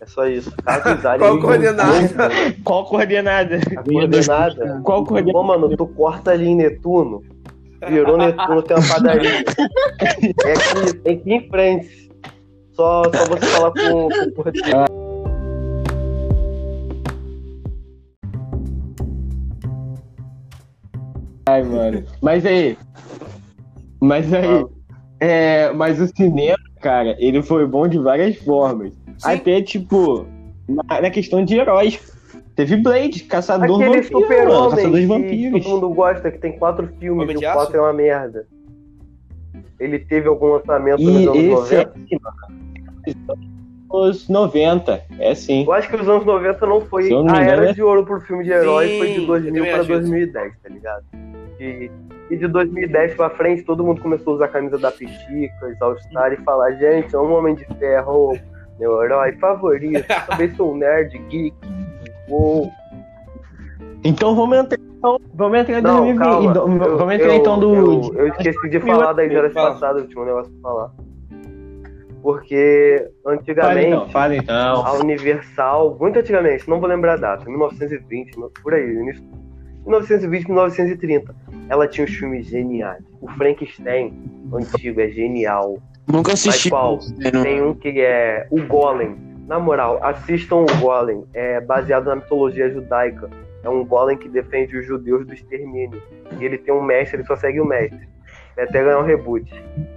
[0.00, 0.52] É só isso.
[0.64, 0.82] Caso.
[1.18, 2.54] Qual coordenada?
[2.64, 3.56] Qual coordenada?
[3.56, 4.80] A coordenada.
[4.82, 5.38] Qual coordenada?
[5.38, 7.22] Ô, mano, tu corta ali em Netuno,
[7.88, 9.44] virou Netuno, tem uma padaria.
[9.98, 12.10] É aqui, é aqui em frente.
[12.72, 15.06] Só, só você falar com, com o porteiro.
[21.48, 22.04] Ai, mano.
[22.20, 22.76] Mas aí.
[24.00, 24.66] Mas aí.
[25.20, 28.92] É, mas o cinema, cara, ele foi bom de várias formas.
[29.24, 30.26] Até, tipo,
[30.68, 32.00] na, na questão de heróis.
[32.54, 35.64] Teve Blade, Caçador Aquele Vampiro, mano, super-homem Caçador de que Vampiros.
[35.64, 38.46] todo mundo gosta, que tem quatro filmes Homem e o quatro é uma merda.
[39.78, 41.94] Ele teve algum lançamento E nos anos esse 90?
[43.06, 43.46] é
[43.90, 45.64] os 90, é sim.
[45.64, 48.04] Eu acho que os anos 90 não foi não a engano, era é- de ouro
[48.04, 50.00] pro filme de herói, Sim, foi de eu 2000 também pra acho isso.
[50.00, 51.04] 2010, tá ligado?
[51.60, 51.90] E,
[52.30, 55.96] e de 2010 pra frente, todo mundo começou a usar a camisa da Pichicas, All
[55.98, 58.36] Star e falar: gente, é um Homem de Ferro,
[58.78, 61.54] meu herói favorito, também sou um nerd geek.
[62.28, 62.70] Uou.
[64.04, 66.18] Então vamos entrar, então, vamos entrar em Não, 2020.
[66.24, 66.50] calma.
[66.50, 67.74] então, Eu- vamos entrar eu- então do.
[67.74, 69.72] Eu, eu esqueci de falar das eras Fala.
[69.72, 70.90] passadas, eu tinha um negócio pra falar.
[72.22, 73.86] Porque Fala antigamente.
[73.88, 74.86] então, fala então.
[74.86, 79.22] a Universal, muito antigamente, não vou lembrar a data, 1920, no- por aí, início-
[79.86, 81.34] 1920, 1930.
[81.68, 83.02] Ela tinha os filmes geniais.
[83.20, 84.12] O Frankenstein,
[84.52, 85.78] antigo, é genial.
[86.06, 86.70] Nunca assisti.
[86.70, 86.98] qual?
[87.18, 89.16] né, Tem um que é o Golem.
[89.46, 91.24] Na moral, assistam o Golem.
[91.34, 93.28] É baseado na mitologia judaica.
[93.62, 96.00] É um Golem que defende os judeus do extermínio.
[96.38, 98.08] E ele tem um mestre, ele só segue o mestre.
[98.54, 99.52] Vai até ganhar um reboot.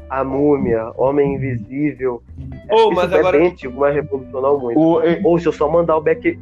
[0.10, 2.22] A Múmia, Homem Invisível.
[2.70, 4.80] Ô, Isso mas é agora- bem antigo, mas revolucionou muito.
[4.80, 6.38] O, Ou se eu só mandar o back.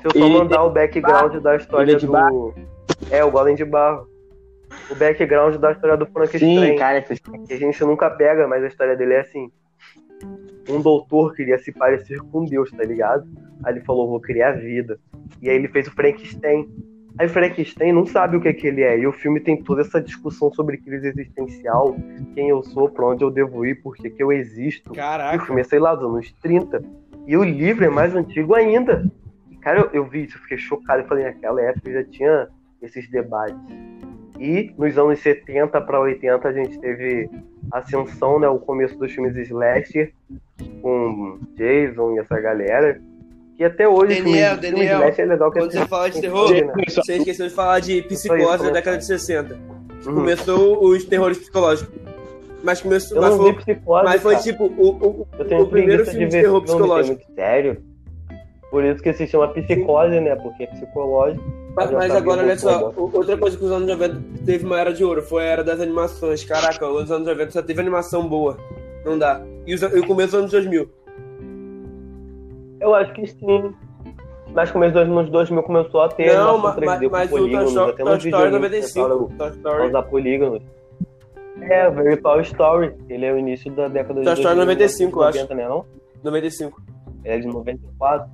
[0.00, 2.54] Se eu só Ele- mandar o background da história é de do.
[3.10, 4.06] É, o Golem de Barro.
[4.90, 6.72] O background da história do Frankenstein.
[6.72, 9.50] sim, cara, essas- Que a gente nunca pega, mas a história dele é assim.
[10.68, 13.26] Um doutor queria se parecer com Deus, tá ligado?
[13.64, 14.98] Aí ele falou, vou criar vida.
[15.40, 16.68] E aí ele fez o Frankenstein.
[17.18, 18.98] Aí o Frankenstein não sabe o que, é que ele é.
[18.98, 21.94] E o filme tem toda essa discussão sobre crise existencial,
[22.34, 24.90] quem eu sou, pra onde eu devo ir, por que, que eu existo.
[24.90, 25.44] E o Caraca.
[25.44, 26.82] filme é, sei lá, dos anos 30.
[27.26, 29.04] E o livro é mais antigo ainda.
[29.50, 31.02] E, cara, eu, eu vi isso, eu fiquei chocado.
[31.02, 32.48] Eu falei, naquela época já tinha
[32.80, 33.56] esses debates.
[34.42, 37.30] E nos anos 70 para 80 a gente teve
[37.70, 38.48] ascensão, né?
[38.48, 40.12] O começo dos filmes slasher,
[40.82, 43.00] com Jason e essa galera.
[43.56, 46.10] que até hoje Daniel, filme, filme Daniel, de Slash é legal que Quando você fala
[46.10, 49.54] de terror, Gente, você esqueceu de falar de psicose Isso aí, da década de 60.
[49.54, 50.14] Uhum.
[50.16, 51.94] Começou os terrores psicológicos.
[52.64, 53.18] Mas começou.
[53.18, 54.44] Eu Mas foi, psicose, mas foi cara.
[54.44, 55.26] tipo o, o,
[55.60, 57.16] o primeiro filme de ver terror filme é psicológico.
[57.16, 57.91] muito sério.
[58.72, 60.34] Por isso que se chama psicose, né?
[60.34, 61.44] Porque é psicológico.
[61.76, 64.92] Mas, mas agora, olha só, o- outra coisa que os anos 90 teve uma era
[64.92, 66.42] de ouro foi a era das animações.
[66.42, 68.56] Caraca, os anos 90 só teve animação boa.
[69.04, 69.42] Não dá.
[69.66, 70.88] E, os, o começo dos anos 2000.
[72.80, 73.74] Eu acho que sim.
[74.54, 77.38] Mas começo dos anos 2000 começou a ter não, mas, 3D mas com o Toy
[77.38, 79.08] polígonos, Story, até Toy Story videogames 95.
[79.08, 80.62] começaram Toy Story, usar polígonos.
[81.60, 82.94] É, veio Toy Story.
[83.08, 85.38] Ele é o início da década de Toy Story 95, eu acho.
[85.38, 85.84] 90, né, não?
[86.24, 86.82] 95.
[87.24, 88.30] Ele é de 94.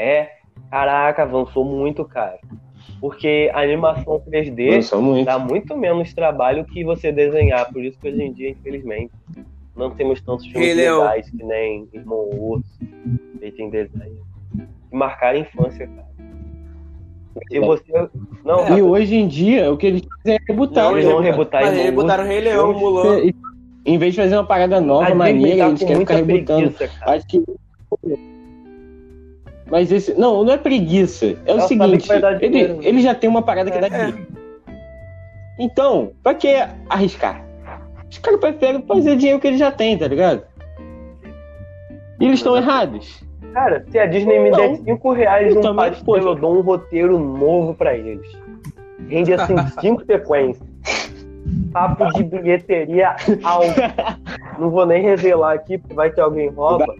[0.00, 0.30] É,
[0.70, 2.38] caraca, avançou muito, cara.
[3.00, 5.26] Porque a animação 3D Avançou muito.
[5.26, 7.70] dá muito menos trabalho que você desenhar.
[7.72, 9.12] Por isso que hoje em dia, infelizmente,
[9.76, 12.64] não temos tantos filmes legais que nem Irmão Urso,
[13.38, 14.20] feito em desenho.
[14.90, 16.10] Que marcaram a infância, cara.
[17.48, 18.08] Se você.
[18.44, 20.84] Não, E hoje em dia, o que eles fazem é rebutar.
[20.84, 22.32] Não, eles vão rebutar Mas eles botaram Urso.
[22.32, 23.20] Rei Leão, Mulan.
[23.86, 26.70] Em vez de fazer uma parada nova, maneira, eles querem ficar rebutando.
[26.70, 27.02] preguiça.
[27.02, 27.42] Acho que.
[29.70, 30.14] Mas esse.
[30.18, 31.26] Não, não é preguiça.
[31.26, 32.78] É o Ela sabe seguinte: ele, dinheiro.
[32.82, 33.90] ele já tem uma parada que dá É.
[33.90, 34.26] dinheiro.
[35.58, 36.48] Então, pra que
[36.88, 37.44] arriscar?
[38.10, 40.42] Os caras preferem fazer dinheiro que ele já tem, tá ligado?
[42.18, 43.22] E eles estão errados.
[43.52, 44.76] Cara, se a Disney me der Não.
[44.76, 48.26] 5 reais num também, pastel, eu dou um roteiro novo pra eles.
[49.08, 50.68] Rende assim, 5 sequências.
[51.72, 53.74] Papo de bilheteria alto.
[54.58, 56.94] Não vou nem revelar aqui, porque vai que alguém rouba.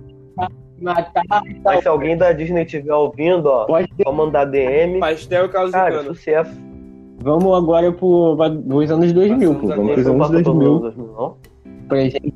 [0.80, 1.22] Matar.
[1.64, 4.02] Mas se alguém da Disney estiver ouvindo, ó, Pode ter.
[4.04, 4.98] só mandar DM.
[4.98, 6.50] Pastel e de Cara, sucesso.
[7.22, 9.66] Vamos agora pro, pros anos 2000, pô.
[9.68, 10.72] Vamos pros anos passa todo 2000.
[10.72, 11.36] mundo, não?
[11.88, 12.34] Pra gente.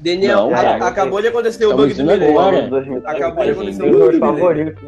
[0.00, 0.86] Daniel, Não, a- cara.
[0.86, 2.68] acabou de acontecer o bug do Belém.
[2.68, 3.02] 2000.
[3.04, 4.26] Acabou de acontecer os meus filme, né?
[4.26, 4.82] favoritos?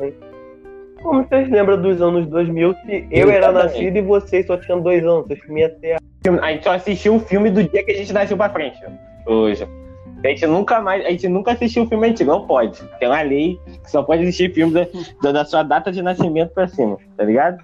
[1.02, 3.62] Como vocês lembram dos anos 2000 se eu Eu era também.
[3.64, 5.26] nascido e vocês só tinham dois anos?
[5.26, 5.96] Vocês comiam até
[6.42, 8.78] A gente só assistiu o filme do dia que a gente nasceu pra frente.
[9.26, 9.66] Hoje.
[10.24, 11.04] A gente nunca mais.
[11.04, 12.30] A gente nunca assistiu o filme antigo.
[12.30, 12.82] Não pode.
[12.98, 14.86] Tem uma lei que só pode assistir filme da,
[15.22, 17.62] da, da sua data de nascimento pra cima, tá ligado?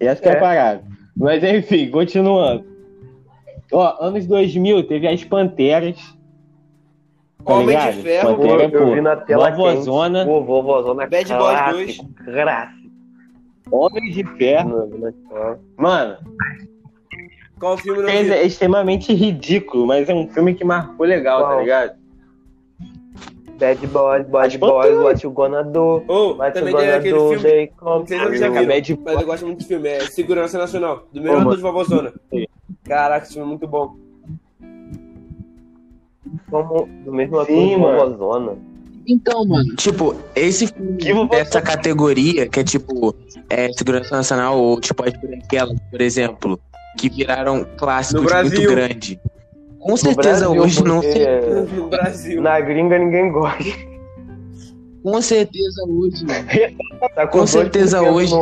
[0.00, 0.40] E essa que é a É.
[0.40, 0.82] parada.
[1.16, 2.64] Mas enfim, continuando.
[3.72, 5.96] Ó, anos 2000 teve as Panteras.
[7.44, 7.94] Tá Homem ligado?
[7.94, 12.80] de Ferro, Pantera, eu pô, vi na tela Vovozona, Pô, vovozona Bad Boys clássico, clássico.
[13.70, 14.88] Homens de Ferro.
[15.78, 16.18] Mano,
[17.60, 21.48] Qual filme não é é extremamente ridículo, mas é um filme que marcou legal, tá
[21.48, 21.60] Qual?
[21.60, 22.00] ligado?
[23.58, 26.02] Bad Boys, Bad Boys, what you gonna do?
[26.08, 27.28] Ou, What you também tem gonna do?
[27.28, 28.58] filme, They come não sei se você já through.
[28.60, 31.60] viu, Bad mas eu gosto muito desse filme, é Segurança Nacional, do Ô, irmão de
[31.60, 32.12] Vovozona.
[32.84, 33.94] Caraca, esse filme é muito bom.
[36.50, 38.56] Como do mesmo ator de vovozona.
[39.06, 39.74] Então, mano.
[39.76, 43.14] Tipo, esse filme dessa categoria, que é tipo
[43.48, 46.58] é, Segurança Nacional ou tipo as branquelas, por exemplo,
[46.98, 49.18] que viraram clássicos muito grandes.
[49.78, 51.26] Com certeza Brasil, hoje não sei.
[51.74, 52.42] No Brasil.
[52.42, 53.64] Na gringa ninguém gosta.
[55.02, 56.26] Com certeza hoje.
[57.14, 58.34] Tá Com dois certeza hoje-.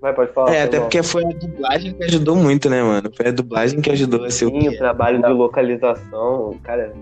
[0.00, 0.54] Vai, pode falar.
[0.54, 3.10] É, até porque foi a dublagem que ajudou muito, né, mano?
[3.14, 4.76] Foi a dublagem que ajudou a ser o Sim, o é.
[4.78, 6.94] trabalho de localização, cara.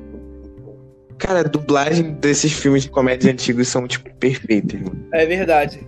[1.17, 5.07] Cara, a dublagem desses filmes de comédia antigos são, tipo, perfeitas, mano.
[5.13, 5.88] É verdade.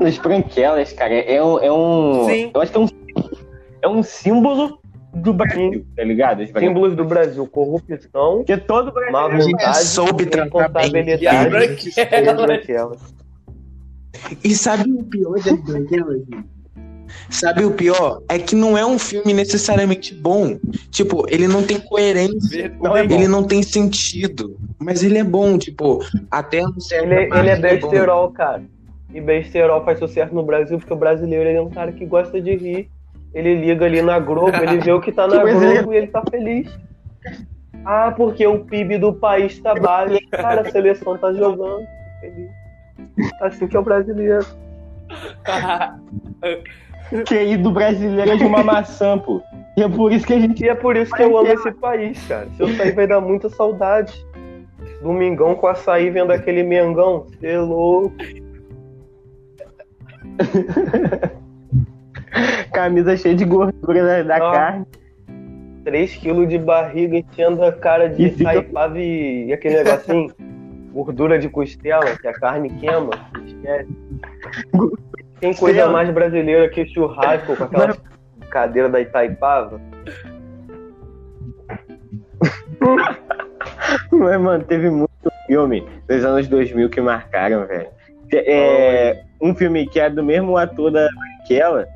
[0.00, 1.58] As branquelas, cara, é um.
[1.58, 2.50] É um Sim.
[2.54, 2.88] Eu acho que é um,
[3.82, 4.80] é um símbolo
[5.14, 6.46] do Brasil, tá ligado?
[6.46, 9.12] Símbolos do Brasil, corrupção, Porque todo Brasil.
[9.12, 10.92] má vontade, soube tratar bem.
[11.20, 12.42] E as responsabilidade.
[12.46, 13.00] branquelas.
[14.44, 16.60] e sabe o pior das branquelas, gente?
[17.28, 18.22] Sabe o pior?
[18.28, 20.58] É que não é um filme necessariamente bom.
[20.90, 22.72] Tipo, ele não tem coerência.
[22.80, 23.04] Não é.
[23.04, 24.56] Ele não tem sentido.
[24.78, 27.10] Mas ele é bom, tipo, até um certo.
[27.10, 28.62] Ele, ele é besterol, cara.
[29.12, 32.40] E besterol faz sucesso no Brasil porque o brasileiro ele é um cara que gosta
[32.40, 32.90] de rir.
[33.34, 35.74] Ele liga ali na Globo, ele vê o que tá na Que brasileiro.
[35.78, 36.78] Globo e ele tá feliz.
[37.84, 40.18] Ah, porque o PIB do país tá baixo.
[40.30, 41.84] Cara, a seleção tá jogando.
[42.20, 42.50] Feliz.
[43.40, 44.44] Assim que é o brasileiro.
[47.26, 49.42] QI do brasileiro é de uma maçã, pô.
[49.76, 50.64] E é por isso que a gente.
[50.64, 52.48] E é por isso que eu amo esse país, cara.
[52.56, 54.14] Se eu sair, vai dar muita saudade.
[55.02, 57.26] Domingão com açaí vendo aquele Mengão.
[57.40, 58.14] Cê é louco.
[62.72, 64.52] Camisa cheia de gordura da, da Não.
[64.52, 64.86] carne.
[65.84, 68.64] 3 quilos de barriga enchendo a cara de E fica-
[68.96, 70.32] e, aquele negocinho.
[70.92, 73.10] gordura de costela, que a carne queima.
[73.46, 73.88] Esquece.
[75.40, 77.96] Tem coisa mais brasileira que churrasco com aquela
[78.50, 79.80] cadeira da Itaipava?
[84.12, 85.10] Mas, mano, teve muito
[85.46, 87.88] filme dos anos 2000 que marcaram, velho.
[88.32, 91.86] É, um filme que é do mesmo ator da Branquela.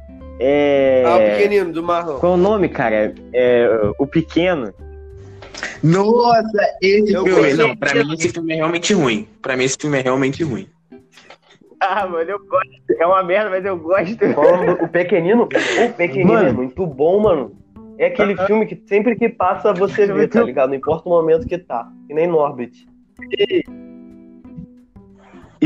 [0.41, 1.03] É...
[1.07, 2.19] Ah, o pequenino, do Marlon.
[2.19, 3.15] Qual é o nome, cara?
[3.33, 3.69] É,
[3.99, 4.73] o Pequeno.
[5.83, 7.55] Nossa, esse Eu filme.
[7.55, 9.29] Não, pra mim esse filme é realmente ruim.
[9.41, 10.67] Pra mim esse filme é realmente ruim.
[11.81, 12.73] Ah, mano, eu gosto.
[12.99, 14.17] É uma merda, mas eu gosto.
[14.25, 15.43] É o pequenino?
[15.43, 16.49] O pequenino Mano.
[16.49, 17.53] é muito bom, mano.
[17.99, 20.71] É aquele filme que sempre que passa você vê, tá ligado?
[20.71, 21.87] Não importa o momento que tá.
[22.09, 22.87] Que nem Norbit.
[23.39, 23.63] E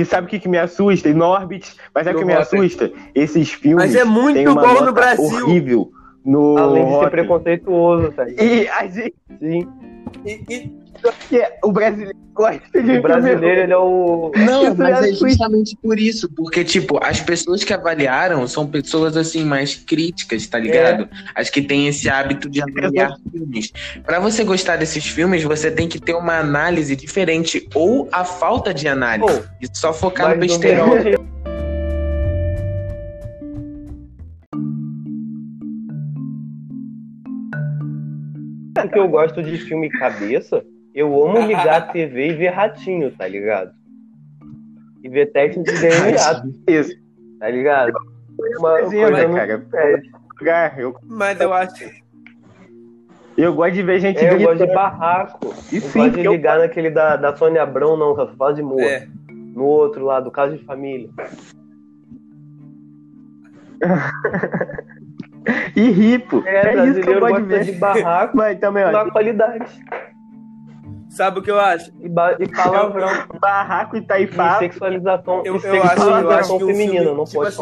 [0.04, 1.12] sabe o que, que me assusta?
[1.12, 2.92] Norbit, mas sabe o que me assusta?
[3.14, 3.86] Esses filmes.
[3.86, 5.24] Mas é muito bom no Brasil.
[5.24, 5.92] horrível
[6.28, 6.58] no.
[6.58, 8.28] Além de ser preconceituoso, tá?
[8.28, 9.14] E a gente.
[9.38, 9.68] Sim.
[10.24, 10.88] E, e-
[11.28, 14.32] que o brasileiro gosta de O brasileiro, ele é o.
[14.36, 16.28] Não, mas é é justamente por isso.
[16.34, 21.08] Porque, tipo, as pessoas que avaliaram são pessoas, assim, mais críticas, tá ligado?
[21.34, 23.72] As que têm esse hábito de avaliar filmes.
[24.04, 27.68] Pra você gostar desses filmes, você tem que ter uma análise diferente.
[27.74, 29.42] Ou a falta de análise.
[29.60, 30.56] E só focar no Mas
[38.80, 38.84] o besterol.
[38.84, 40.64] melhor- O que eu gosto de filme cabeça,
[40.94, 43.72] eu amo ligar a TV e ver ratinho, tá ligado?
[45.02, 46.92] E ver técnicos de DNA, Isso.
[47.38, 47.92] tá ligado?
[48.58, 49.28] Uma né, coisa
[50.42, 50.72] cara?
[50.78, 51.84] Eu, mas eu acho.
[53.36, 55.54] eu gosto de ver gente É, eu gosto de barraco.
[55.72, 58.26] E Eu sim, gosto de porque eu- ligar naquele da, da Sônia Abrão, não, só
[58.36, 58.80] fala de Moa.
[58.82, 59.06] É.
[59.28, 61.08] No outro lá, do caso de família.
[65.76, 66.42] E ripo.
[66.46, 67.64] É, É, isso que eu brasileiro gosto de ver.
[67.64, 69.64] de barraco Mas também, ó, na qualidade.
[71.10, 71.90] Sabe o que eu acho?
[72.00, 73.08] E, ba- e palavrão.
[73.40, 74.58] barraco e E taifá.
[74.58, 77.48] sexualização, Eu, e eu acho, eu sexualização acho que um feminina, filme, não tipo pode
[77.48, 77.56] assim,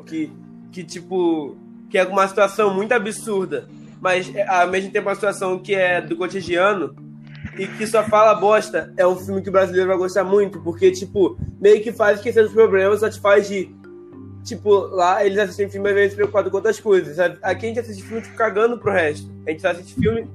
[0.00, 0.32] que,
[0.72, 1.56] que tipo,
[1.88, 3.66] que é uma situação muito absurda,
[4.00, 6.94] mas é, ao mesmo tempo uma situação que é do cotidiano
[7.56, 10.90] e que só fala bosta, é um filme que o brasileiro vai gostar muito, porque,
[10.90, 13.74] tipo, meio que faz esquecer dos problemas, só te faz rir.
[14.44, 17.38] Tipo, lá eles assistem filme às vezes preocupado com outras coisas, sabe?
[17.42, 19.30] Aqui a gente assiste filme, tipo, cagando pro resto.
[19.46, 20.26] A gente só assiste filme...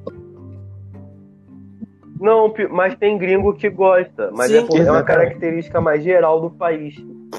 [2.19, 4.31] Não, mas tem gringo que gosta.
[4.31, 4.57] Mas Sim.
[4.57, 6.95] é, por- é uma característica mais geral do país.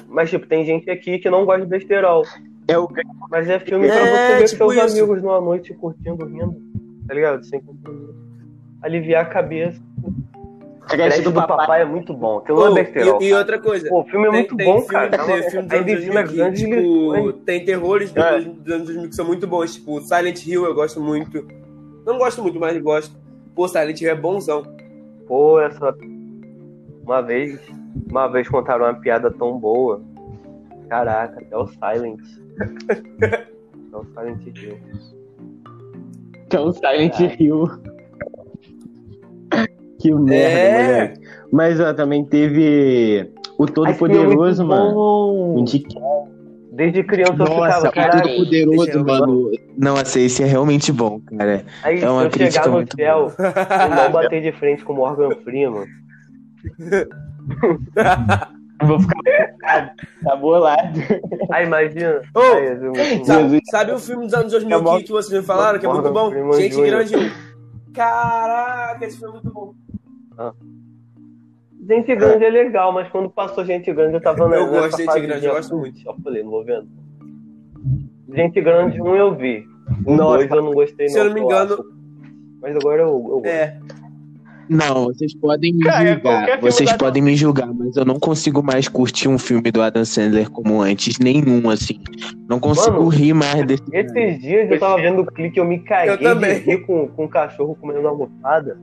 [0.09, 2.25] Mas, tipo, tem gente aqui que não gosta de besterol.
[2.69, 2.87] É o
[3.31, 4.99] Mas é filme pra É, você ver tipo com seus isso.
[4.99, 6.57] amigos numa noite curtindo, rindo.
[7.09, 7.45] Tá ligado?
[7.47, 8.14] Sem compromisso.
[8.83, 9.81] Aliviar a cabeça.
[10.87, 11.82] Crédito do papai.
[11.82, 12.39] é muito bom.
[12.39, 13.22] Aquilo não Oh, é besterol.
[13.22, 15.11] e, e outra coisa, Pô, o filme é tem, muito tem bom, filme, cara.
[15.24, 18.41] Tem filme dos 2000 que, tipo, tem terrores dos, É.
[18.41, 21.47] dos anos 2000 que são muito bons, tipo Silent Hill eu gosto muito.
[22.07, 23.14] Não gosto muito, mas gosto.
[23.55, 24.62] Pô, Silent Hill é bonzão.
[25.26, 25.95] Pô, essa.
[27.05, 27.59] Uma vez.
[28.11, 30.01] Uma vez contaram uma piada tão boa.
[30.89, 32.20] Caraca, até o Silent.
[33.20, 33.47] até
[33.97, 34.78] o Silent Hill.
[36.47, 37.68] Então, Silent Hill.
[39.99, 40.83] Que merda, É.
[40.99, 41.21] moleque.
[41.53, 46.35] Mas ó, também teve o Todo Esse filme é Poderoso, muito mano.
[46.73, 48.23] Desde criança eu Nossa, ficava, o caralho.
[48.23, 49.51] Todo Poderoso, eu- mano.
[49.79, 51.65] Nossa, esse é realmente bom, cara.
[51.83, 54.93] Aí É uma se eu chegar no muito céu e não bater de frente com
[54.93, 55.87] o Morgan Freeman.
[56.91, 57.07] Eu
[58.87, 61.01] Vou ficar tá bolado.
[61.51, 62.21] Aí imagina.
[62.35, 63.61] Ô, Aí, eu- Sabe, Jesus.
[63.71, 66.13] sabe o filme dos anos 2000 É que, que vocês me falaram, que é muito
[66.13, 66.31] bom?
[66.53, 66.77] Gente.
[66.83, 67.31] Grande 1.
[67.95, 69.73] Caraca, esse filme é muito bom.
[71.89, 75.05] Gente grande é legal, mas quando passou gente grande eu tava na Eu gosto de
[75.05, 76.01] Gente Grande, de eu gosto muito.
[76.05, 76.89] Eu falei, não vou vendo.
[78.34, 79.64] Gente grande um eu vi.
[80.05, 80.39] Nossa.
[80.39, 81.84] dois eu não gostei Se eu não me engano- acho.
[82.61, 83.47] Mas agora eu, eu gosto.
[83.47, 83.78] É.
[84.68, 86.20] Não, vocês podem me Cara, julgar.
[86.22, 89.70] qualquer filme Vocês da- podem me julgar, mas eu não consigo mais curtir um filme
[89.70, 91.20] do Adam Sandler como antes.
[91.20, 92.01] Nenhum, assim.
[92.49, 93.84] Não consigo Mano, rir mais desse.
[93.93, 96.55] Esses dias eu tava vendo o clique e eu me caguei Eu também.
[96.59, 98.76] de rir com, com um cachorro comendo almofada.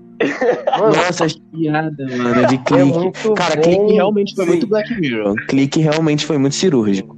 [0.80, 2.84] Nossa, as piadas, mano, de é clique.
[2.84, 3.62] muito Cara, bom.
[3.62, 4.52] clique realmente foi Sim.
[4.52, 5.36] muito Black Mirror.
[5.48, 7.18] Clique realmente foi muito cirúrgico.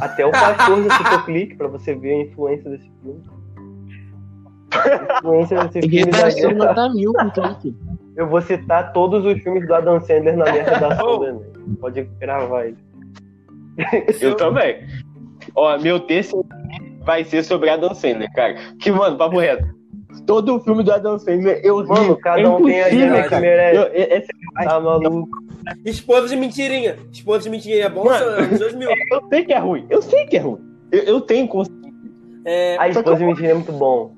[0.00, 3.22] Até o pastor já citou clique pra você ver a influência desse filme.
[4.72, 5.88] A influência desse
[6.40, 6.58] filme.
[6.58, 7.76] da nota mil com clique.
[8.16, 11.16] Eu vou citar todos os filmes do Adam Sandler na minha redação Oh.
[11.18, 11.76] do Enem.
[11.80, 12.74] Pode gravar aí.
[14.20, 14.86] Eu também.
[15.54, 16.44] Ó, meu texto
[17.04, 18.54] vai ser sobre Adam Sandler, cara.
[18.80, 19.64] Que, mano, papo reto.
[20.26, 21.88] Todo o filme do Adam Sandler eu ri.
[21.88, 23.76] Mano, cada é um tem a gente que merece.
[23.76, 24.28] Eu- é- esse-
[24.64, 25.28] Tá maluco.
[25.84, 26.96] Esposa de mentirinha.
[27.12, 28.58] Esposa de mentirinha é bom, Mano.
[28.58, 28.88] 2000.
[28.90, 29.86] eu sei que é ruim.
[29.90, 30.58] Eu sei que é ruim.
[30.90, 31.80] Eu, eu tenho consciência.
[32.44, 34.14] É, A esposa de mentira é muito bom.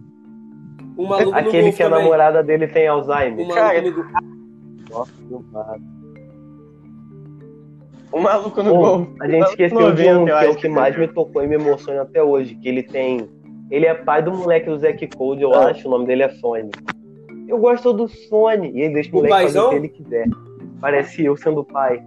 [0.97, 2.03] o maluco no Aquele que a também.
[2.05, 3.47] namorada dele tem O Alzheimer.
[3.47, 5.13] maluco Cara, no Golfo.
[5.31, 5.81] Nossa.
[8.13, 9.07] O maluco no gol.
[9.21, 12.03] a gente esqueceu de um que é o que mais me tocou e me emociona
[12.03, 13.29] até hoje, que ele tem.
[13.73, 15.71] Ele é pai do moleque do Zack Code, eu Ah.
[15.71, 16.71] acho, o nome dele é Sony.
[17.49, 18.71] Eu gosto do Sony.
[18.71, 19.67] E ele deixa o O moleque fazer paizão?
[19.67, 20.27] o que ele quiser.
[20.81, 22.05] Parece eu sendo pai.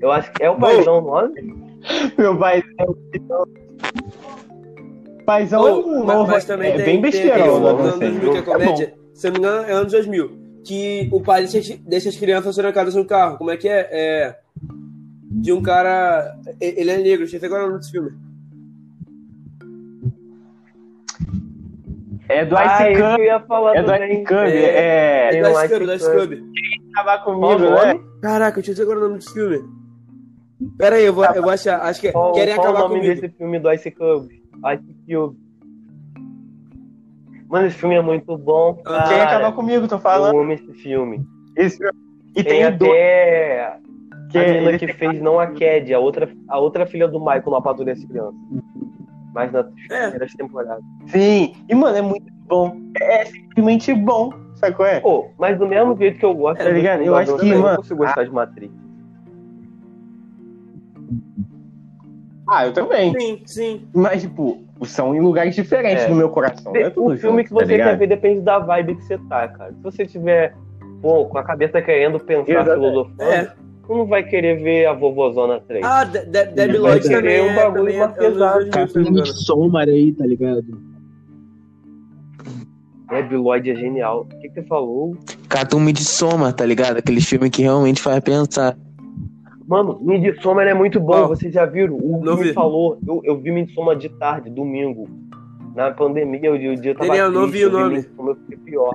[0.00, 1.28] Eu acho que é o paizão, não é?
[2.18, 2.62] Meu pai.
[5.24, 7.60] Paizão é Ou, um mas, novo- mas também é tem, bem tem besteirão, aquele filme
[7.60, 8.94] do ano Você 2000 que é É comédia.
[9.14, 10.30] Se eu não me engano, é anos 2000.
[10.66, 13.38] Que o pai deixa, deixa as crianças trancadas no carro.
[13.38, 13.88] Como é que é?
[13.90, 14.36] É.
[15.30, 16.34] De um cara.
[16.60, 18.10] Ele é negro, esqueci agora o nome desse filme.
[22.28, 23.22] É do Ah, Ice isso que eu Cube.
[23.24, 23.94] ia falar É do.
[23.94, 24.34] Ice Cube.
[24.56, 25.30] É É.
[25.30, 26.42] Tem do um Ice Ice Cube, do Ice Cube.
[26.92, 28.00] Acabar comigo, o né?
[28.22, 29.60] Caraca, eu esqueci agora o nome desse filme.
[30.78, 31.80] Pera aí, eu vou, eu vou achar.
[31.82, 33.20] Acho que é Qual, Querem qual o Acabar nome Comigo.
[33.20, 34.42] desse filme do Ice Cube?
[34.74, 35.36] Ice Cube.
[37.48, 38.80] Mano, esse filme é muito bom.
[38.86, 39.24] Ah, Quem cara.
[39.36, 40.34] acabar comigo, tô falando.
[40.34, 41.24] Eu amo esse filme.
[41.56, 41.78] Esse...
[42.36, 42.90] E Tem, tem, o dois.
[42.90, 43.76] até
[44.30, 47.62] Que a menina que fez não a Cad, a outra, a outra filha do Michael
[47.62, 48.34] Patrulha das Crianças.
[49.34, 50.02] Mas nas É.
[50.02, 50.84] primeiras temporadas.
[51.08, 51.52] Sim.
[51.68, 52.76] E, mano, é muito bom.
[53.00, 54.30] É simplesmente bom.
[54.54, 55.00] Sabe qual é?
[55.00, 57.02] Pô, mas do mesmo jeito que eu gosto É, dos ligado?
[57.02, 58.72] Eu acho do que, eu mano, não consigo gostar de Matrix.
[62.48, 63.18] Ah, eu também.
[63.18, 63.88] Sim, sim.
[63.94, 66.08] Mas, tipo, são em lugares diferentes É.
[66.08, 66.72] no meu coração.
[66.72, 67.88] Não é tudo o filme junto, que tá você ligado?
[67.90, 69.72] quer ver depende da vibe que você tá, cara.
[69.72, 70.54] Se você tiver,
[71.00, 72.74] pô, com a cabeça querendo pensar, Exatamente.
[72.80, 73.52] filosofando, É.
[73.88, 75.84] não vai querer ver a Vovozona 3.
[75.84, 77.40] Ah, De- De- Debbie Vai Lloyd querer também.
[77.42, 78.54] um é- bagulho é- mais pesado.
[78.54, 79.16] 2000, se não me Capitão engano.
[79.26, 80.64] Midsommar aí, tá ligado?
[83.10, 84.22] Debbie Lloyd é genial.
[84.22, 85.16] O que, que você falou?
[85.48, 86.96] Cartoon Midsommar, tá ligado?
[86.98, 88.76] Aqueles filmes que realmente faz pensar.
[89.66, 91.96] Mano, Midsommar é muito bom, Ó, vocês já viram?
[91.96, 92.48] O não que vi.
[92.48, 95.08] me falou, eu, eu vi Midsommar de tarde, domingo.
[95.74, 98.30] Na pandemia, o dia, o dia tava Daniel, não triste, vi o eu vi nome.
[98.30, 98.94] Eu fiquei pior.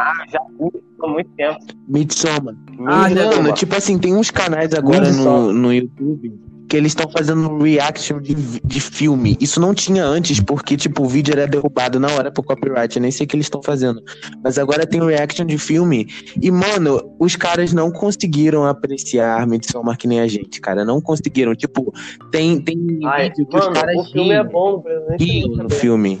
[0.00, 1.58] Há muito tempo.
[1.88, 2.54] Midsommar.
[2.86, 3.52] Ah, já Mano, Midsommar.
[3.54, 5.40] tipo assim, tem uns canais agora Midsommar.
[5.40, 6.32] no, no YouTube
[6.70, 9.36] que eles estão fazendo reaction de, de filme.
[9.40, 12.94] Isso não tinha antes, porque, tipo, o vídeo era derrubado na hora por copyright.
[12.94, 14.00] Eu nem sei o que eles estão fazendo.
[14.42, 16.06] Mas agora tem reaction de filme.
[16.40, 20.84] E, mano, os caras não conseguiram apreciar Midsommar que nem a gente, cara.
[20.84, 21.56] Não conseguiram.
[21.56, 21.92] Tipo,
[22.30, 24.80] tem, tem Ai, vídeo que os mano, caras o filme é bom,
[25.18, 26.20] no no filme.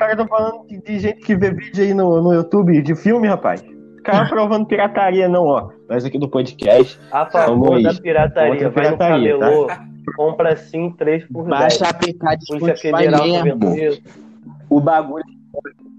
[0.00, 2.94] Os caras estão falando de, de gente que vê vídeo aí no, no YouTube de
[2.94, 3.62] filme, rapaz.
[3.62, 5.68] Os caras provando pirataria, não, ó.
[5.90, 6.98] Nós aqui do podcast.
[7.12, 9.68] A favor da pirataria, vai pirataria, no camelô,
[10.16, 11.48] compra sim 3 por 10.
[11.50, 14.02] Baixa a APK de Polícia Federal tá mesmo.
[14.70, 15.24] O bagulho.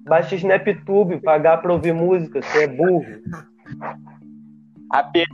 [0.06, 3.06] Baixa SnapTube, pagar pra ouvir música, você é burro.
[4.90, 5.26] Ape-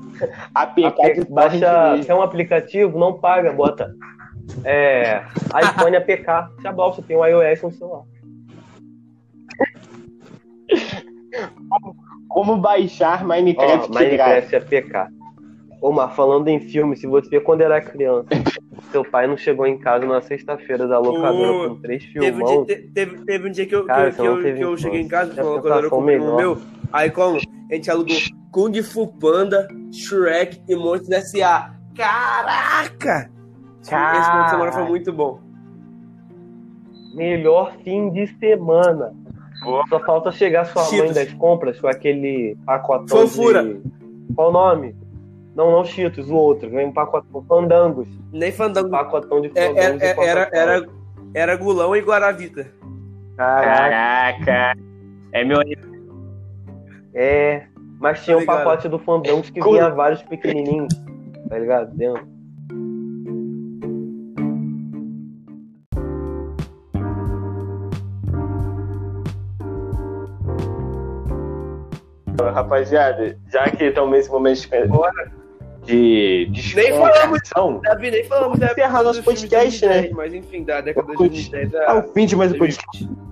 [1.16, 3.96] de Baixa, quer um aplicativo, não paga, bota
[4.64, 5.24] é,
[5.64, 8.04] iPhone APK, se abala, você tem um iOS no celular.
[12.28, 14.52] Como baixar Ó, Minecraft grátis.
[14.52, 15.18] Minecraft APK.
[15.82, 18.28] Ô, mas falando em filme, se você quando era criança,
[18.92, 22.46] seu pai não chegou em casa na sexta-feira da locadora Ô, com três Teve um,
[22.46, 25.08] dia, te- teve, teve um dia que eu, Cara, que eu, que eu cheguei em
[25.08, 26.58] casa com a locadora com o meu.
[26.92, 27.38] Aí como?
[27.70, 28.16] A gente alugou
[28.52, 31.76] Kung Fu Panda, Shrek e Monstros S.A.
[31.96, 33.30] Caraca!
[33.82, 35.40] Esse final de semana foi muito bom.
[37.14, 39.14] melhor fim de semana.
[39.90, 41.16] Só falta chegar sua mãe Cheetos.
[41.16, 43.64] das compras com aquele pacotão Fofura.
[43.64, 43.82] de...
[44.36, 44.96] Qual o nome?
[45.56, 46.70] Não, não Cheetos, o outro.
[46.70, 47.44] Vem um pacotão.
[47.48, 48.08] Fandangos.
[48.32, 48.90] Nem fandango.
[48.90, 50.02] Pacotão de É, fandangos.
[50.02, 50.88] é, e é, era, era,
[51.34, 52.68] era Gulão e Guaravita.
[53.36, 54.46] Caraca.
[54.46, 54.80] Caraca.
[55.34, 55.60] É meu
[57.14, 57.66] É.
[58.00, 59.74] Mas tinha Tô um pacote do Fandangos que Cool.
[59.74, 60.94] vinha vários pequenininhos.
[61.50, 61.92] Tá ligado?
[61.96, 62.28] Dentro.
[72.52, 74.68] Rapaziada, já que estamos nesse momento
[75.84, 77.82] de Nem falamos.
[77.82, 81.74] Davi, nem falamos da Encerrar nosso de podcast, 2010, Mas enfim, da década de 2010
[81.74, 83.06] é a o fim de mais um podcast.
[83.06, 83.28] 2020.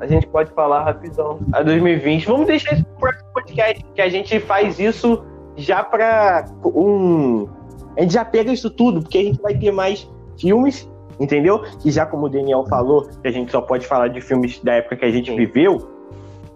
[0.00, 1.40] A gente pode falar rapidão.
[1.52, 2.26] A 2020.
[2.26, 5.24] Vamos deixar esse próximo podcast, que a gente faz isso
[5.56, 7.48] já pra um.
[7.96, 10.88] A gente já pega isso tudo, porque a gente vai ter mais filmes,
[11.20, 11.62] entendeu?
[11.80, 14.74] Que já como o Daniel falou, que a gente só pode falar de filmes da
[14.74, 15.36] época que a gente Sim.
[15.36, 15.96] viveu.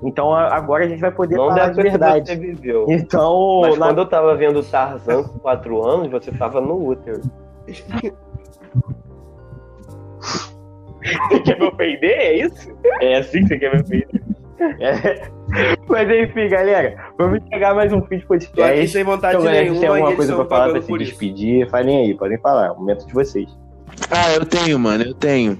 [0.04, 2.26] Então agora a gente vai poder Não falar da de época que verdade.
[2.28, 2.86] você viveu.
[2.88, 7.20] Então, Mas na- quando eu tava vendo Tarzan com 4 anos, você tava no útero.
[11.28, 12.10] Você quer me ofender?
[12.18, 12.72] É isso?
[13.00, 14.22] É assim que você quer me ofender?
[14.80, 15.28] É.
[15.88, 18.88] Mas enfim, galera, vamos chegar mais um fim de Tô aqui podcast.
[18.88, 20.98] sem vontade Então, galera, nenhuma tem alguma e coisa pra falar pra se isso.
[20.98, 23.48] despedir, falem aí, podem falar, é o momento de vocês.
[24.10, 25.58] Ah, eu tenho, mano, eu tenho.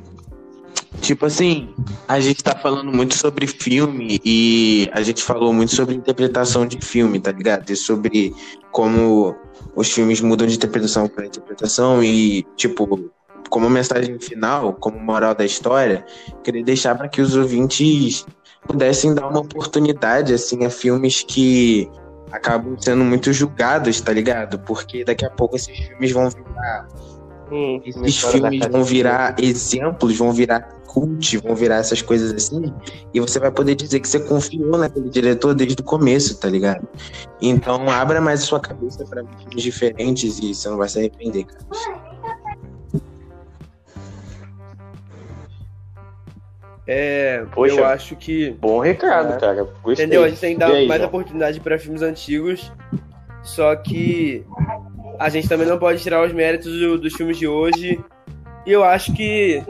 [1.00, 1.74] Tipo assim,
[2.06, 6.78] a gente tá falando muito sobre filme e a gente falou muito sobre interpretação de
[6.84, 7.68] filme, tá ligado?
[7.70, 8.34] E sobre
[8.70, 9.34] como
[9.74, 13.10] os filmes mudam de interpretação para interpretação e, tipo,
[13.48, 16.04] como mensagem final, como moral da história,
[16.44, 18.24] queria deixar para que os ouvintes
[18.66, 21.90] pudessem dar uma oportunidade, assim, a filmes que
[22.30, 24.58] acabam sendo muito julgados, tá ligado?
[24.60, 26.88] Porque daqui a pouco esses filmes vão virar.
[27.54, 32.72] Hum, Esses filmes vão virar exemplos, vão virar cult, vão virar essas coisas assim.
[33.12, 36.88] E você vai poder dizer que você confiou naquele diretor desde o começo, tá ligado?
[37.42, 41.44] Então abra mais a sua cabeça pra filmes diferentes e você não vai se arrepender,
[41.44, 41.66] cara.
[46.86, 47.74] É, Poxa.
[47.74, 48.50] eu acho que.
[48.60, 49.38] Bom recado, É.
[49.38, 49.64] cara.
[49.82, 50.04] Gostei.
[50.06, 50.24] Entendeu?
[50.24, 51.04] A gente tem que dar mais João?
[51.06, 52.72] oportunidade para filmes antigos.
[53.44, 54.44] Só que
[55.22, 57.98] a gente também não pode tirar os méritos do- dos filmes de hoje.
[58.66, 59.62] E eu acho que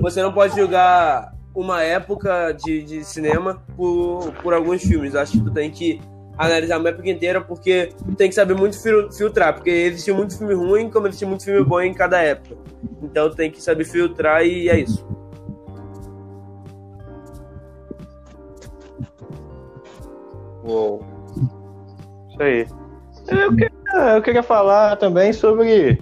[0.00, 5.14] você não pode julgar uma época de, de cinema por, por alguns filmes.
[5.14, 6.00] Eu acho que tu tem que
[6.36, 9.54] analisar uma época inteira porque tu tem que saber muito fil- filtrar.
[9.54, 12.56] Porque existe muito filme ruim, como existe muito filme bom em cada época.
[13.02, 15.06] Então tu tem que saber filtrar e é isso.
[20.64, 21.02] Uou.
[22.30, 22.66] Isso aí.
[23.28, 26.00] Eu queria, eu queria falar também sobre.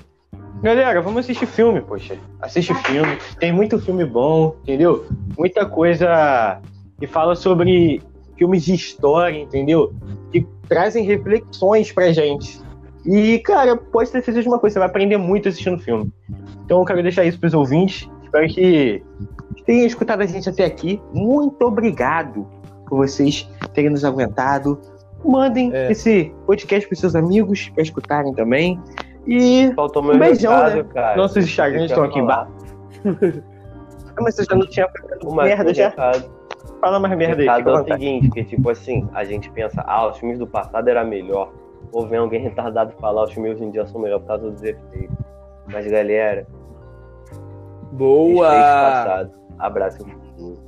[0.63, 2.17] Galera, vamos assistir filme, poxa.
[2.41, 3.19] Assiste filme.
[3.39, 5.07] Tem muito filme bom, entendeu?
[5.37, 6.61] Muita coisa
[6.99, 8.01] que fala sobre
[8.37, 9.93] filmes de história, entendeu?
[10.31, 12.61] Que trazem reflexões pra gente.
[13.05, 16.13] E, cara, pode ter certeza de uma coisa, você vai aprender muito assistindo filme.
[16.65, 18.09] Então eu quero deixar isso pros ouvintes.
[18.23, 19.03] Espero que
[19.67, 21.01] tenham escutado a gente até aqui.
[21.13, 22.47] Muito obrigado
[22.89, 24.81] por vocês terem nos aguentado.
[25.25, 25.91] Mandem É.
[25.93, 28.81] esse podcast pros seus amigos pra escutarem também.
[29.27, 30.85] E Faltou meu Um beijão, recado, né?
[30.93, 31.17] cara.
[31.17, 32.51] nossos Instagrams estão aqui embaixo.
[34.21, 34.89] mas você já não tinha
[35.25, 35.89] Mas merda o já?
[35.91, 36.31] recado,
[36.81, 37.49] Fala mais o merda aí.
[37.49, 40.47] recado à é o seguinte, que tipo assim, a gente pensa, ah, os filmes do
[40.47, 41.53] passado era melhor.
[41.93, 44.63] Ou vem alguém retardado falar, os filmes hoje em dia são melhor por causa dos
[44.63, 45.17] efeitos.
[45.73, 46.47] Mas galera,
[47.93, 48.49] o Boa!
[48.51, 49.31] passado,
[50.03, 50.59] o futuro.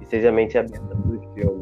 [0.00, 1.59] E seja mente aberta pros filmes.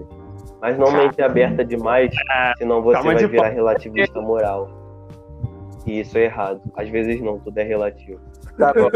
[0.61, 2.13] Mas não mente aberta demais,
[2.59, 4.69] senão você calma vai virar relativista moral.
[5.87, 6.61] E isso é errado.
[6.77, 8.21] Às vezes não, tudo é relativo.
[8.59, 8.91] Tá bom.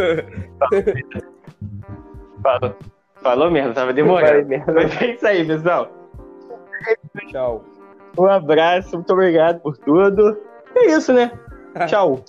[2.43, 2.77] Falou.
[3.23, 4.49] Falou merda, tava demorando.
[4.75, 5.89] Mas é isso aí, pessoal.
[7.29, 7.65] Tchau.
[8.19, 10.37] Um abraço, muito obrigado por tudo.
[10.75, 11.31] É isso, né?
[11.87, 12.25] Tchau.